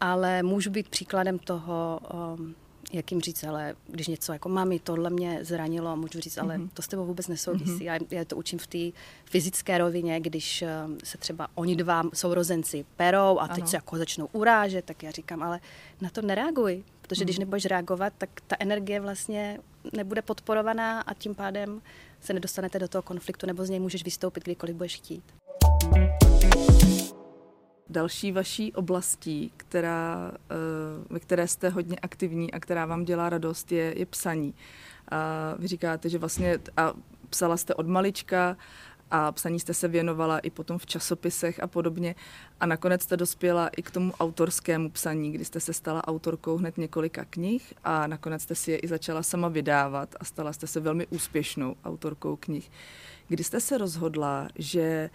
Ale 0.00 0.42
můžu 0.42 0.70
být 0.70 0.88
příkladem 0.88 1.38
toho, 1.38 2.00
um, 2.38 2.54
jak 2.92 3.10
jim 3.10 3.20
říct, 3.20 3.44
ale 3.44 3.74
když 3.86 4.08
něco 4.08 4.32
jako 4.32 4.48
mami, 4.48 4.78
tohle 4.78 5.10
mě 5.10 5.38
zranilo, 5.42 5.96
můžu 5.96 6.20
říct, 6.20 6.38
ale 6.38 6.56
mm-hmm. 6.56 6.68
to 6.74 6.82
s 6.82 6.88
tebou 6.88 7.06
vůbec 7.06 7.28
nesouvisí. 7.28 7.72
Mm-hmm. 7.72 7.82
Já, 7.82 7.98
já 8.10 8.24
to 8.24 8.36
učím 8.36 8.58
v 8.58 8.66
té 8.66 8.98
fyzické 9.24 9.78
rovině, 9.78 10.20
když 10.20 10.62
uh, 10.62 10.94
se 11.04 11.18
třeba 11.18 11.48
oni 11.54 11.76
dva 11.76 12.02
sourozenci 12.14 12.84
perou 12.96 13.38
a 13.38 13.48
teď 13.48 13.58
ano. 13.58 13.66
se 13.66 13.76
jako 13.76 13.96
začnou 13.96 14.28
urážet, 14.32 14.84
tak 14.84 15.02
já 15.02 15.10
říkám, 15.10 15.42
ale 15.42 15.60
na 16.00 16.10
to 16.10 16.22
nereaguj, 16.22 16.84
protože 17.02 17.20
mm-hmm. 17.20 17.24
když 17.24 17.38
nebudeš 17.38 17.66
reagovat, 17.66 18.12
tak 18.18 18.30
ta 18.46 18.56
energie 18.58 19.00
vlastně 19.00 19.58
nebude 19.92 20.22
podporovaná 20.22 21.00
a 21.00 21.14
tím 21.14 21.34
pádem 21.34 21.82
se 22.20 22.32
nedostanete 22.32 22.78
do 22.78 22.88
toho 22.88 23.02
konfliktu 23.02 23.46
nebo 23.46 23.64
z 23.64 23.70
něj 23.70 23.80
můžeš 23.80 24.04
vystoupit, 24.04 24.44
kdykoliv 24.44 24.76
budeš 24.76 24.96
chtít. 24.96 25.24
Další 27.88 28.32
vaší 28.32 28.72
oblastí, 28.72 29.52
která, 29.56 30.32
eh, 30.50 30.54
ve 31.10 31.20
které 31.20 31.48
jste 31.48 31.68
hodně 31.68 31.96
aktivní 31.96 32.52
a 32.52 32.60
která 32.60 32.86
vám 32.86 33.04
dělá 33.04 33.28
radost, 33.28 33.72
je, 33.72 33.98
je 33.98 34.06
psaní. 34.06 34.54
A 35.08 35.54
vy 35.58 35.68
říkáte, 35.68 36.08
že 36.08 36.18
vlastně 36.18 36.58
a 36.76 36.94
psala 37.30 37.56
jste 37.56 37.74
od 37.74 37.86
malička 37.86 38.56
a 39.10 39.32
psaní 39.32 39.60
jste 39.60 39.74
se 39.74 39.88
věnovala 39.88 40.38
i 40.38 40.50
potom 40.50 40.78
v 40.78 40.86
časopisech 40.86 41.62
a 41.62 41.66
podobně. 41.66 42.14
A 42.60 42.66
nakonec 42.66 43.02
jste 43.02 43.16
dospěla 43.16 43.68
i 43.68 43.82
k 43.82 43.90
tomu 43.90 44.12
autorskému 44.20 44.90
psaní, 44.90 45.32
kdy 45.32 45.44
jste 45.44 45.60
se 45.60 45.72
stala 45.72 46.08
autorkou 46.08 46.56
hned 46.56 46.78
několika 46.78 47.24
knih 47.24 47.74
a 47.84 48.06
nakonec 48.06 48.42
jste 48.42 48.54
si 48.54 48.70
je 48.70 48.78
i 48.78 48.88
začala 48.88 49.22
sama 49.22 49.48
vydávat 49.48 50.14
a 50.20 50.24
stala 50.24 50.52
jste 50.52 50.66
se 50.66 50.80
velmi 50.80 51.06
úspěšnou 51.06 51.76
autorkou 51.84 52.36
knih. 52.36 52.70
Kdy 53.28 53.44
jste 53.44 53.60
se 53.60 53.78
rozhodla, 53.78 54.48
že 54.58 55.10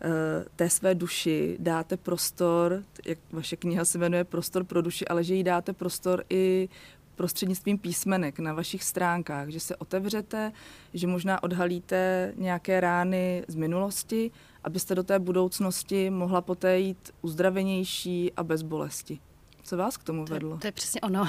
Eh, 0.00 0.44
té 0.56 0.70
své 0.70 0.94
duši 0.94 1.56
dáte 1.60 1.96
prostor, 1.96 2.82
jak 3.04 3.18
vaše 3.32 3.56
kniha 3.56 3.84
se 3.84 3.98
jmenuje 3.98 4.24
Prostor 4.24 4.64
pro 4.64 4.82
duši, 4.82 5.08
ale 5.08 5.24
že 5.24 5.34
jí 5.34 5.42
dáte 5.42 5.72
prostor 5.72 6.24
i 6.30 6.68
prostřednictvím 7.14 7.78
písmenek 7.78 8.38
na 8.38 8.52
vašich 8.52 8.84
stránkách, 8.84 9.48
že 9.48 9.60
se 9.60 9.76
otevřete, 9.76 10.52
že 10.94 11.06
možná 11.06 11.42
odhalíte 11.42 12.32
nějaké 12.36 12.80
rány 12.80 13.44
z 13.48 13.54
minulosti, 13.54 14.30
abyste 14.64 14.94
do 14.94 15.02
té 15.02 15.18
budoucnosti 15.18 16.10
mohla 16.10 16.40
poté 16.40 16.78
jít 16.78 17.10
uzdravenější 17.22 18.32
a 18.36 18.42
bez 18.42 18.62
bolesti. 18.62 19.18
Co 19.62 19.76
vás 19.76 19.96
k 19.96 20.04
tomu 20.04 20.24
vedlo? 20.24 20.50
To, 20.50 20.58
to 20.58 20.66
je 20.66 20.72
přesně 20.72 21.00
ono, 21.00 21.28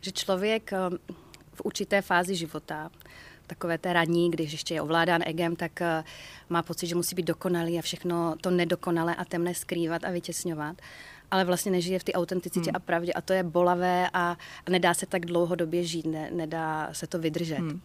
že 0.00 0.12
člověk 0.12 0.72
eh, 0.72 0.78
v 1.52 1.60
určité 1.64 2.02
fázi 2.02 2.34
života 2.34 2.90
takové 3.46 3.78
té 3.78 3.92
raní, 3.92 4.30
když 4.30 4.52
ještě 4.52 4.74
je 4.74 4.82
ovládán 4.82 5.22
egem, 5.26 5.56
tak 5.56 5.80
eh, 5.80 6.04
má 6.48 6.62
pocit, 6.62 6.86
že 6.86 6.94
musí 6.94 7.14
být 7.14 7.26
dokonalý 7.26 7.78
a 7.78 7.82
všechno 7.82 8.34
to 8.40 8.50
nedokonalé 8.50 9.14
a 9.14 9.24
temné 9.24 9.54
skrývat 9.54 10.04
a 10.04 10.10
vytěsňovat 10.10 10.76
ale 11.30 11.44
vlastně 11.44 11.72
nežije 11.72 11.98
v 11.98 12.04
té 12.04 12.12
autenticitě 12.12 12.70
hmm. 12.70 12.76
a 12.76 12.78
pravdě 12.78 13.12
a 13.12 13.20
to 13.20 13.32
je 13.32 13.42
bolavé 13.42 14.08
a, 14.12 14.36
a 14.66 14.70
nedá 14.70 14.94
se 14.94 15.06
tak 15.06 15.26
dlouhodobě 15.26 15.84
žít, 15.84 16.06
ne, 16.06 16.30
nedá 16.30 16.88
se 16.92 17.06
to 17.06 17.18
vydržet. 17.18 17.58
Hmm. 17.58 17.80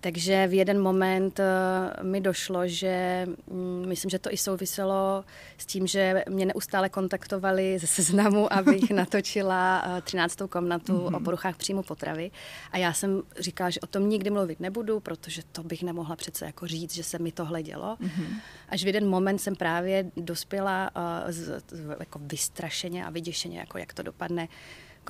Takže 0.00 0.46
v 0.46 0.54
jeden 0.54 0.80
moment 0.80 1.38
uh, 1.38 2.04
mi 2.04 2.20
došlo, 2.20 2.68
že 2.68 3.26
um, 3.46 3.88
myslím, 3.88 4.10
že 4.10 4.18
to 4.18 4.32
i 4.32 4.36
souviselo 4.36 5.24
s 5.58 5.66
tím, 5.66 5.86
že 5.86 6.24
mě 6.28 6.46
neustále 6.46 6.88
kontaktovali 6.88 7.78
ze 7.78 7.86
seznamu, 7.86 8.52
abych 8.58 8.90
natočila 8.90 9.82
uh, 9.86 10.00
13. 10.00 10.36
komnatu 10.48 10.92
mm-hmm. 10.92 11.16
o 11.16 11.20
poruchách 11.20 11.56
příjmu 11.56 11.82
potravy. 11.82 12.30
A 12.72 12.78
já 12.78 12.92
jsem 12.92 13.22
říkala, 13.38 13.70
že 13.70 13.80
o 13.80 13.86
tom 13.86 14.08
nikdy 14.08 14.30
mluvit 14.30 14.60
nebudu, 14.60 15.00
protože 15.00 15.42
to 15.52 15.62
bych 15.62 15.82
nemohla 15.82 16.16
přece 16.16 16.44
jako 16.44 16.66
říct, 16.66 16.94
že 16.94 17.02
se 17.02 17.18
mi 17.18 17.32
tohle 17.32 17.62
dělo. 17.62 17.96
Mm-hmm. 18.00 18.40
Až 18.68 18.84
v 18.84 18.86
jeden 18.86 19.08
moment 19.08 19.38
jsem 19.38 19.56
právě 19.56 20.10
dospěla 20.16 20.90
uh, 20.96 21.30
z, 21.32 21.62
z, 21.70 21.96
jako 22.00 22.20
vystrašeně 22.22 23.06
a 23.06 23.10
vyděšeně, 23.10 23.58
jako 23.58 23.78
jak 23.78 23.92
to 23.92 24.02
dopadne 24.02 24.48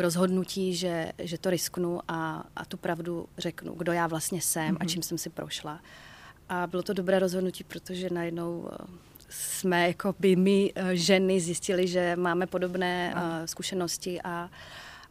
k 0.00 0.02
rozhodnutí, 0.02 0.74
že, 0.74 1.12
že 1.18 1.38
to 1.38 1.50
risknu 1.50 2.00
a, 2.08 2.44
a 2.56 2.64
tu 2.64 2.76
pravdu 2.76 3.28
řeknu, 3.38 3.74
kdo 3.74 3.92
já 3.92 4.06
vlastně 4.06 4.40
jsem 4.40 4.74
mm-hmm. 4.74 4.80
a 4.80 4.84
mhm. 4.84 4.88
čím 4.88 5.02
jsem 5.02 5.18
si 5.18 5.30
prošla. 5.30 5.80
A 6.48 6.66
bylo 6.66 6.82
to 6.82 6.92
dobré 6.92 7.18
rozhodnutí, 7.18 7.64
protože 7.64 8.10
najednou 8.10 8.68
eh, 8.72 8.76
jsme 9.28 9.86
jako 9.86 10.14
by 10.18 10.36
my 10.36 10.72
eh, 10.74 10.96
ženy 10.96 11.40
zjistili, 11.40 11.88
že 11.88 12.16
máme 12.16 12.46
podobné 12.46 13.14
uh, 13.14 13.20
zkušenosti 13.44 14.22
a, 14.22 14.50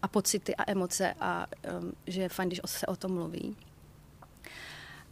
a 0.01 0.07
pocity 0.07 0.55
a 0.55 0.71
emoce 0.71 1.13
a 1.19 1.47
um, 1.79 1.93
že 2.07 2.21
je 2.21 2.29
fajn, 2.29 2.49
když 2.49 2.61
se 2.65 2.85
o 2.85 2.95
tom 2.95 3.13
mluví. 3.13 3.55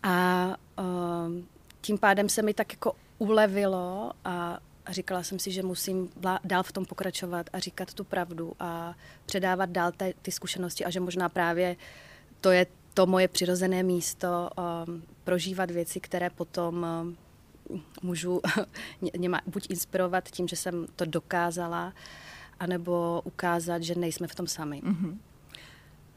A 0.04 0.56
um, 0.80 1.48
tím 1.82 1.98
pádem 1.98 2.30
se 2.30 2.42
mi 2.42 2.54
tak 2.54 2.74
jako 2.74 2.94
ulevilo 3.18 4.12
a 4.26 4.60
a 4.88 4.92
říkala 4.92 5.24
jsem 5.24 5.40
si, 5.40 5.52
že 5.52 5.64
musím 5.64 6.10
dál 6.44 6.64
v 6.64 6.72
tom 6.72 6.86
pokračovat 6.86 7.50
a 7.54 7.60
říkat 7.60 7.94
tu 7.94 8.04
pravdu 8.04 8.54
a 8.60 8.96
předávat 9.26 9.70
dál 9.70 9.92
te, 9.92 10.14
ty 10.22 10.32
zkušenosti 10.32 10.86
a 10.86 10.90
že 10.90 11.00
možná 11.00 11.30
právě 11.30 11.76
to 12.42 12.52
je 12.52 12.66
to 12.94 13.06
moje 13.06 13.28
přirozené 13.28 13.84
místo 13.84 14.50
um, 14.88 15.04
prožívat 15.24 15.72
věci, 15.72 16.00
které 16.00 16.30
potom 16.30 16.86
um, 16.86 17.18
můžu 18.02 18.42
mě, 19.02 19.30
buď 19.48 19.68
inspirovat 19.70 20.30
tím, 20.30 20.48
že 20.48 20.56
jsem 20.56 20.88
to 20.96 21.06
dokázala, 21.06 21.94
anebo 22.60 23.22
ukázat, 23.24 23.84
že 23.84 23.96
nejsme 23.96 24.28
v 24.28 24.36
tom 24.36 24.48
sami. 24.48 24.82
Mm-hmm. 24.82 25.18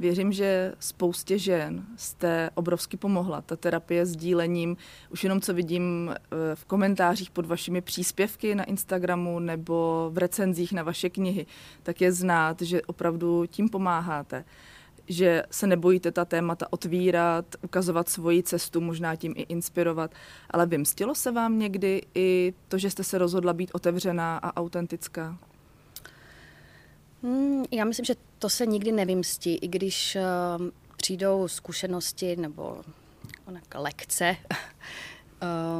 Věřím, 0.00 0.32
že 0.32 0.74
spoustě 0.78 1.38
žen 1.38 1.86
jste 1.96 2.50
obrovsky 2.54 2.96
pomohla. 2.96 3.40
Ta 3.40 3.56
terapie 3.56 4.06
s 4.06 4.16
dílením, 4.16 4.76
už 5.10 5.24
jenom 5.24 5.40
co 5.40 5.54
vidím 5.54 6.10
eh, 6.10 6.16
v 6.54 6.64
komentářích 6.64 7.30
pod 7.30 7.46
vašimi 7.46 7.80
příspěvky 7.80 8.54
na 8.54 8.64
Instagramu 8.64 9.38
nebo 9.38 10.10
v 10.12 10.18
recenzích 10.18 10.72
na 10.72 10.82
vaše 10.82 11.10
knihy, 11.10 11.46
tak 11.82 12.00
je 12.00 12.12
znát, 12.12 12.62
že 12.62 12.82
opravdu 12.82 13.46
tím 13.46 13.68
pomáháte 13.68 14.44
že 15.08 15.42
se 15.50 15.66
nebojíte 15.66 16.12
ta 16.12 16.24
témata 16.24 16.66
otvírat, 16.70 17.44
ukazovat 17.62 18.08
svoji 18.08 18.42
cestu, 18.42 18.80
možná 18.80 19.16
tím 19.16 19.34
i 19.36 19.42
inspirovat. 19.42 20.10
Ale 20.50 20.66
vymstilo 20.66 21.14
se 21.14 21.32
vám 21.32 21.58
někdy 21.58 22.02
i 22.14 22.54
to, 22.68 22.78
že 22.78 22.90
jste 22.90 23.04
se 23.04 23.18
rozhodla 23.18 23.52
být 23.52 23.70
otevřená 23.74 24.38
a 24.38 24.56
autentická? 24.56 25.38
Hmm, 27.22 27.64
já 27.70 27.84
myslím, 27.84 28.04
že 28.04 28.14
to 28.38 28.48
se 28.48 28.66
nikdy 28.66 28.92
nevymstí, 28.92 29.54
i 29.54 29.68
když 29.68 30.16
uh, 30.16 30.66
přijdou 30.96 31.48
zkušenosti 31.48 32.36
nebo 32.36 32.82
onak, 33.44 33.64
lekce, 33.74 34.36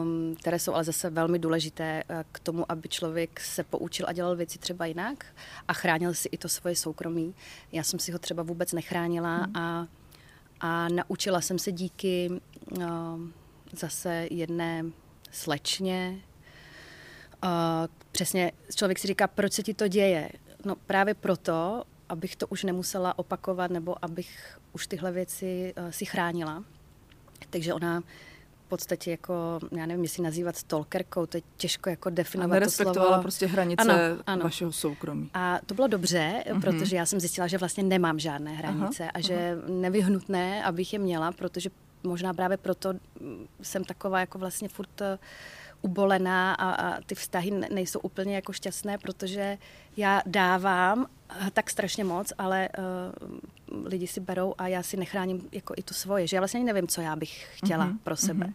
um, 0.03 0.37
které 0.41 0.59
jsou 0.59 0.75
ale 0.75 0.85
zase 0.85 1.11
velmi 1.11 1.39
důležité 1.39 2.05
uh, 2.11 2.17
k 2.33 2.39
tomu, 2.41 2.73
aby 2.73 2.89
člověk 2.89 3.41
se 3.41 3.65
poučil 3.65 4.07
a 4.09 4.13
dělal 4.13 4.37
věci 4.37 4.59
třeba 4.59 4.87
jinak 4.87 5.27
a 5.69 5.73
chránil 5.73 6.15
si 6.15 6.29
i 6.29 6.39
to 6.39 6.49
svoje 6.49 6.77
soukromí. 6.77 7.35
Já 7.73 7.83
jsem 7.83 7.99
si 7.99 8.13
ho 8.13 8.19
třeba 8.19 8.43
vůbec 8.43 8.73
nechránila 8.73 9.37
hmm. 9.37 9.57
a, 9.57 9.87
a 10.61 10.89
naučila 10.89 11.41
jsem 11.41 11.59
se 11.59 11.73
díky 11.73 12.31
uh, 12.71 12.85
zase 13.73 14.27
jedné 14.31 14.85
slečně, 15.31 16.21
Uh, 17.45 17.51
přesně 18.13 18.53
člověk 18.75 18.99
si 18.99 19.07
říká, 19.07 19.27
proč 19.27 19.53
se 19.53 19.63
ti 19.63 19.75
to 19.75 19.89
děje? 19.89 20.31
No 20.65 20.77
právě 20.77 21.15
proto, 21.15 21.85
abych 22.09 22.37
to 22.37 22.47
už 22.47 22.65
nemusela 22.65 23.19
opakovat 23.19 23.71
nebo 23.71 24.05
abych 24.05 24.59
už 24.73 24.87
tyhle 24.87 25.13
věci 25.13 25.75
uh, 25.79 25.91
si 25.91 26.05
chránila. 26.05 26.65
Takže 27.51 27.75
ona 27.75 28.01
v 28.67 28.69
podstatě 28.69 29.11
jako, 29.11 29.59
já 29.73 29.87
nevím, 29.87 30.03
jestli 30.03 30.23
nazývat 30.23 30.57
stalkerkou, 30.57 31.27
to 31.27 31.37
je 31.37 31.43
těžko 31.57 31.91
jako 31.91 32.11
definovat 32.11 32.57
a 32.57 32.61
to 32.61 32.71
slovo. 32.71 33.23
prostě 33.23 33.47
hranice 33.47 33.83
ano, 33.83 34.23
ano. 34.27 34.45
vašeho 34.45 34.73
soukromí. 34.73 35.31
A 35.35 35.59
to 35.67 35.75
bylo 35.75 35.89
dobře, 35.89 36.45
uh-huh. 36.47 36.61
protože 36.61 36.97
já 36.97 37.07
jsem 37.07 37.21
zjistila, 37.21 37.47
že 37.47 37.59
vlastně 37.59 37.83
nemám 37.83 38.19
žádné 38.19 38.53
hranice 38.53 39.03
aha, 39.03 39.11
a 39.15 39.21
že 39.21 39.53
aha. 39.53 39.81
nevyhnutné, 39.81 40.65
abych 40.65 40.93
je 40.93 40.99
měla, 40.99 41.33
protože 41.33 41.71
možná 42.03 42.35
právě 42.35 42.57
proto 42.57 42.95
jsem 43.63 43.85
taková 43.85 44.21
jako 44.21 44.39
vlastně 44.39 44.69
furt 44.69 45.01
uh, 45.01 45.07
ubolená 45.83 46.55
a, 46.55 46.71
a 46.71 47.01
ty 47.01 47.15
vztahy 47.15 47.51
nejsou 47.51 47.99
úplně 47.99 48.35
jako 48.35 48.53
šťastné, 48.53 48.99
protože 48.99 49.59
já 49.97 50.23
dávám 50.27 51.07
eh, 51.29 51.51
tak 51.53 51.71
strašně 51.71 52.05
moc, 52.05 52.33
ale 52.39 52.69
uh, 53.73 53.87
lidi 53.87 54.07
si 54.07 54.21
berou 54.21 54.55
a 54.59 54.69
já 54.69 54.83
si 54.83 54.97
nechráním 54.97 55.49
jako 55.53 55.75
i 55.77 55.83
to 55.83 55.95
svoje, 55.95 56.27
že 56.27 56.37
já 56.37 56.41
vlastně 56.41 56.65
nevím, 56.65 56.89
co 56.89 57.01
já 57.01 57.17
bych 57.17 57.49
chtěla 57.55 57.87
mm-hmm. 57.87 57.99
pro 58.03 58.17
sebe. 58.17 58.47
Mm-hmm. 58.47 58.55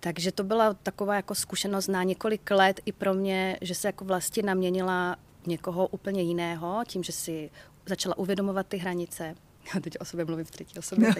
Takže 0.00 0.32
to 0.32 0.44
byla 0.44 0.74
taková 0.74 1.14
jako 1.16 1.34
zkušenost 1.34 1.88
na 1.88 2.02
několik 2.02 2.50
let 2.50 2.80
i 2.84 2.92
pro 2.92 3.14
mě, 3.14 3.58
že 3.60 3.74
se 3.74 3.88
jako 3.88 4.04
vlastně 4.04 4.42
naměnila 4.42 5.16
někoho 5.46 5.86
úplně 5.86 6.22
jiného, 6.22 6.82
tím, 6.86 7.02
že 7.02 7.12
si 7.12 7.50
začala 7.86 8.18
uvědomovat 8.18 8.66
ty 8.66 8.76
hranice. 8.76 9.34
Já 9.74 9.80
teď 9.80 9.96
o 10.00 10.04
sobě 10.04 10.24
mluvím 10.24 10.44
v 10.44 10.50
třetí 10.50 10.78
osobě. 10.78 11.14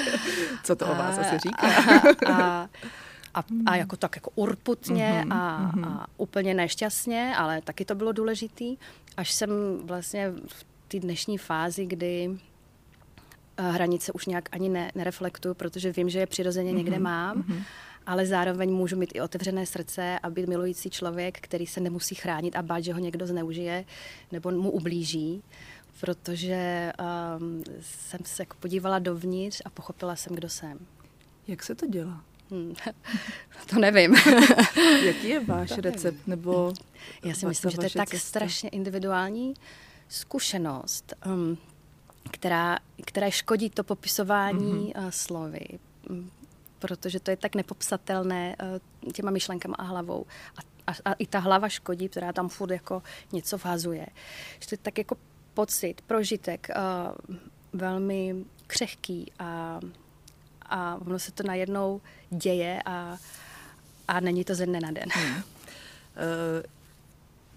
Co 0.64 0.76
to 0.76 0.86
o 0.86 0.94
vás 0.94 1.18
asi 1.18 1.38
říká? 1.38 1.66
A, 1.66 2.32
a, 2.32 2.42
a, 2.42 2.68
a 3.34 3.44
hmm. 3.50 3.64
jako 3.74 3.96
tak 3.96 4.16
jako 4.16 4.30
urputně 4.34 5.24
mm-hmm, 5.24 5.34
a, 5.34 5.72
mm-hmm. 5.74 5.88
a 5.88 6.06
úplně 6.16 6.54
nešťastně, 6.54 7.34
ale 7.36 7.62
taky 7.62 7.84
to 7.84 7.94
bylo 7.94 8.12
důležitý, 8.12 8.76
až 9.16 9.32
jsem 9.32 9.50
vlastně 9.84 10.32
v 10.48 10.64
té 10.88 11.00
dnešní 11.00 11.38
fázi, 11.38 11.86
kdy 11.86 12.38
eh, 13.56 13.70
hranice 13.70 14.12
už 14.12 14.26
nějak 14.26 14.48
ani 14.52 14.68
ne, 14.68 14.90
nereflektuju, 14.94 15.54
protože 15.54 15.92
vím, 15.92 16.08
že 16.08 16.18
je 16.18 16.26
přirozeně 16.26 16.72
mm-hmm, 16.72 16.76
někde 16.76 16.98
mám, 16.98 17.42
mm-hmm. 17.42 17.62
ale 18.06 18.26
zároveň 18.26 18.70
můžu 18.70 18.96
mít 18.96 19.10
i 19.14 19.20
otevřené 19.20 19.66
srdce 19.66 20.18
a 20.22 20.30
být 20.30 20.48
milující 20.48 20.90
člověk, 20.90 21.40
který 21.40 21.66
se 21.66 21.80
nemusí 21.80 22.14
chránit 22.14 22.56
a 22.56 22.62
bát, 22.62 22.80
že 22.80 22.92
ho 22.92 22.98
někdo 22.98 23.26
zneužije 23.26 23.84
nebo 24.32 24.50
mu 24.50 24.70
ublíží 24.70 25.42
protože 26.00 26.92
um, 27.38 27.64
jsem 27.80 28.20
se 28.24 28.42
jako 28.42 28.56
podívala 28.60 28.98
dovnitř 28.98 29.62
a 29.64 29.70
pochopila 29.70 30.16
jsem, 30.16 30.34
kdo 30.34 30.48
jsem. 30.48 30.78
Jak 31.48 31.62
se 31.62 31.74
to 31.74 31.86
dělá? 31.86 32.24
Hmm, 32.52 32.74
to 33.70 33.78
nevím. 33.78 34.14
Jaký 35.04 35.28
je 35.28 35.44
váš 35.44 35.68
to 35.68 35.80
recept? 35.80 36.26
Nebo 36.26 36.72
Já 37.24 37.34
si 37.34 37.46
myslím, 37.46 37.70
že 37.70 37.76
to 37.76 37.84
je 37.84 37.90
tak 37.90 38.08
cesta? 38.08 38.28
strašně 38.28 38.68
individuální 38.68 39.54
zkušenost, 40.08 41.14
um, 41.26 41.58
která, 42.30 42.78
která 43.04 43.30
škodí 43.30 43.70
to 43.70 43.84
popisování 43.84 44.92
mm-hmm. 44.94 45.04
uh, 45.04 45.10
slovy, 45.10 45.66
um, 46.10 46.30
protože 46.78 47.20
to 47.20 47.30
je 47.30 47.36
tak 47.36 47.54
nepopsatelné 47.54 48.56
uh, 49.04 49.12
těma 49.12 49.30
myšlenkama 49.30 49.74
a 49.78 49.82
hlavou. 49.82 50.26
A, 50.56 50.92
a, 50.92 51.10
a 51.10 51.12
i 51.12 51.26
ta 51.26 51.38
hlava 51.38 51.68
škodí, 51.68 52.08
která 52.08 52.32
tam 52.32 52.48
furt 52.48 52.70
jako 52.70 53.02
něco 53.32 53.58
vhazuje. 53.58 54.06
Že 54.60 54.68
to 54.68 54.74
je 54.74 54.78
tak 54.78 54.98
jako 54.98 55.16
pocit, 55.54 56.00
prožitek, 56.00 56.68
uh, 56.76 57.36
velmi 57.72 58.44
křehký 58.66 59.32
a, 59.38 59.80
a 60.72 60.98
ono 61.06 61.18
se 61.18 61.32
to 61.32 61.42
najednou 61.42 62.00
děje 62.30 62.82
a, 62.84 63.16
a 64.08 64.20
není 64.20 64.44
to 64.44 64.54
ze 64.54 64.66
dne 64.66 64.80
na 64.80 64.90
den. 64.90 65.08
Hmm. 65.10 65.36
Uh, 65.36 65.42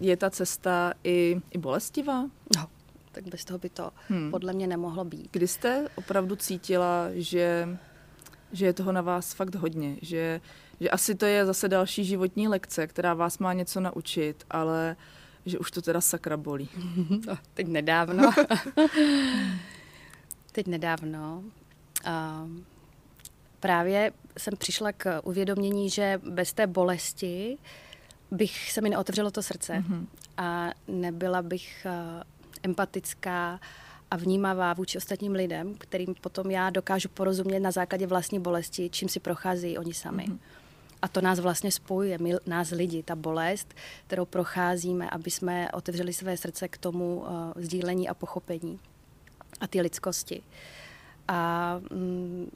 je 0.00 0.16
ta 0.16 0.30
cesta 0.30 0.92
i, 1.04 1.40
i 1.50 1.58
bolestivá? 1.58 2.22
No, 2.56 2.68
tak 3.12 3.24
bez 3.28 3.44
toho 3.44 3.58
by 3.58 3.68
to 3.68 3.90
hmm. 4.08 4.30
podle 4.30 4.52
mě 4.52 4.66
nemohlo 4.66 5.04
být. 5.04 5.28
Kdy 5.32 5.48
jste 5.48 5.88
opravdu 5.94 6.36
cítila, 6.36 7.08
že, 7.12 7.68
že 8.52 8.66
je 8.66 8.72
toho 8.72 8.92
na 8.92 9.00
vás 9.00 9.32
fakt 9.32 9.54
hodně, 9.54 9.96
že, 10.02 10.40
že 10.80 10.90
asi 10.90 11.14
to 11.14 11.26
je 11.26 11.46
zase 11.46 11.68
další 11.68 12.04
životní 12.04 12.48
lekce, 12.48 12.86
která 12.86 13.14
vás 13.14 13.38
má 13.38 13.52
něco 13.52 13.80
naučit, 13.80 14.44
ale 14.50 14.96
že 15.46 15.58
už 15.58 15.70
to 15.70 15.82
teda 15.82 16.00
sakra 16.00 16.36
bolí. 16.36 16.68
No, 17.26 17.38
teď 17.54 17.66
nedávno. 17.66 18.30
teď 20.52 20.66
nedávno. 20.66 21.44
Uh, 22.06 22.75
právě 23.60 24.12
jsem 24.38 24.56
přišla 24.56 24.92
k 24.92 25.20
uvědomění, 25.24 25.90
že 25.90 26.20
bez 26.30 26.52
té 26.52 26.66
bolesti 26.66 27.58
bych 28.30 28.72
se 28.72 28.80
mi 28.80 28.90
neotevřelo 28.90 29.30
to 29.30 29.42
srdce 29.42 29.72
mm-hmm. 29.72 30.06
a 30.36 30.70
nebyla 30.88 31.42
bych 31.42 31.86
uh, 31.86 32.22
empatická 32.62 33.60
a 34.10 34.16
vnímavá 34.16 34.74
vůči 34.74 34.98
ostatním 34.98 35.32
lidem, 35.32 35.74
kterým 35.74 36.14
potom 36.20 36.50
já 36.50 36.70
dokážu 36.70 37.08
porozumět 37.08 37.60
na 37.60 37.70
základě 37.70 38.06
vlastní 38.06 38.40
bolesti, 38.40 38.90
čím 38.90 39.08
si 39.08 39.20
procházejí 39.20 39.78
oni 39.78 39.94
sami. 39.94 40.24
Mm-hmm. 40.24 40.38
A 41.02 41.08
to 41.08 41.20
nás 41.20 41.40
vlastně 41.40 41.72
spojuje, 41.72 42.18
my, 42.18 42.34
nás 42.46 42.70
lidi, 42.70 43.02
ta 43.02 43.16
bolest, 43.16 43.74
kterou 44.06 44.24
procházíme, 44.24 45.10
aby 45.10 45.30
jsme 45.30 45.72
otevřeli 45.72 46.12
své 46.12 46.36
srdce 46.36 46.68
k 46.68 46.78
tomu 46.78 47.16
uh, 47.16 47.28
sdílení 47.56 48.08
a 48.08 48.14
pochopení 48.14 48.80
a 49.60 49.66
ty 49.66 49.80
lidskosti. 49.80 50.42
A 51.28 51.80
mm, 51.90 52.50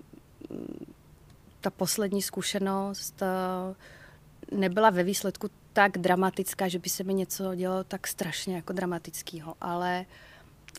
ta 1.61 1.71
poslední 1.71 2.23
zkušenost 2.23 3.23
uh, 3.23 4.59
nebyla 4.59 4.91
ve 4.91 5.03
výsledku 5.03 5.51
tak 5.73 5.99
dramatická, 5.99 6.69
že 6.69 6.79
by 6.79 6.89
se 6.89 7.05
mi 7.05 7.15
něco 7.15 7.55
dělo 7.55 7.85
tak 7.85 8.07
strašně 8.07 8.57
jako 8.57 8.73
dramatického, 8.73 9.55
ale 9.61 10.07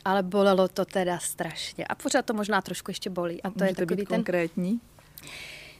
ale 0.05 0.23
bolelo 0.23 0.67
to 0.67 0.85
teda 0.85 1.19
strašně. 1.19 1.85
A 1.85 1.95
pořád 1.95 2.25
to 2.25 2.33
možná 2.33 2.61
trošku 2.61 2.91
ještě 2.91 3.09
bolí. 3.09 3.43
A 3.43 3.49
to 3.49 3.53
Můžete 3.53 3.71
je 3.71 3.75
takový 3.75 4.01
být 4.01 4.09
ten... 4.09 4.17
konkrétní? 4.17 4.81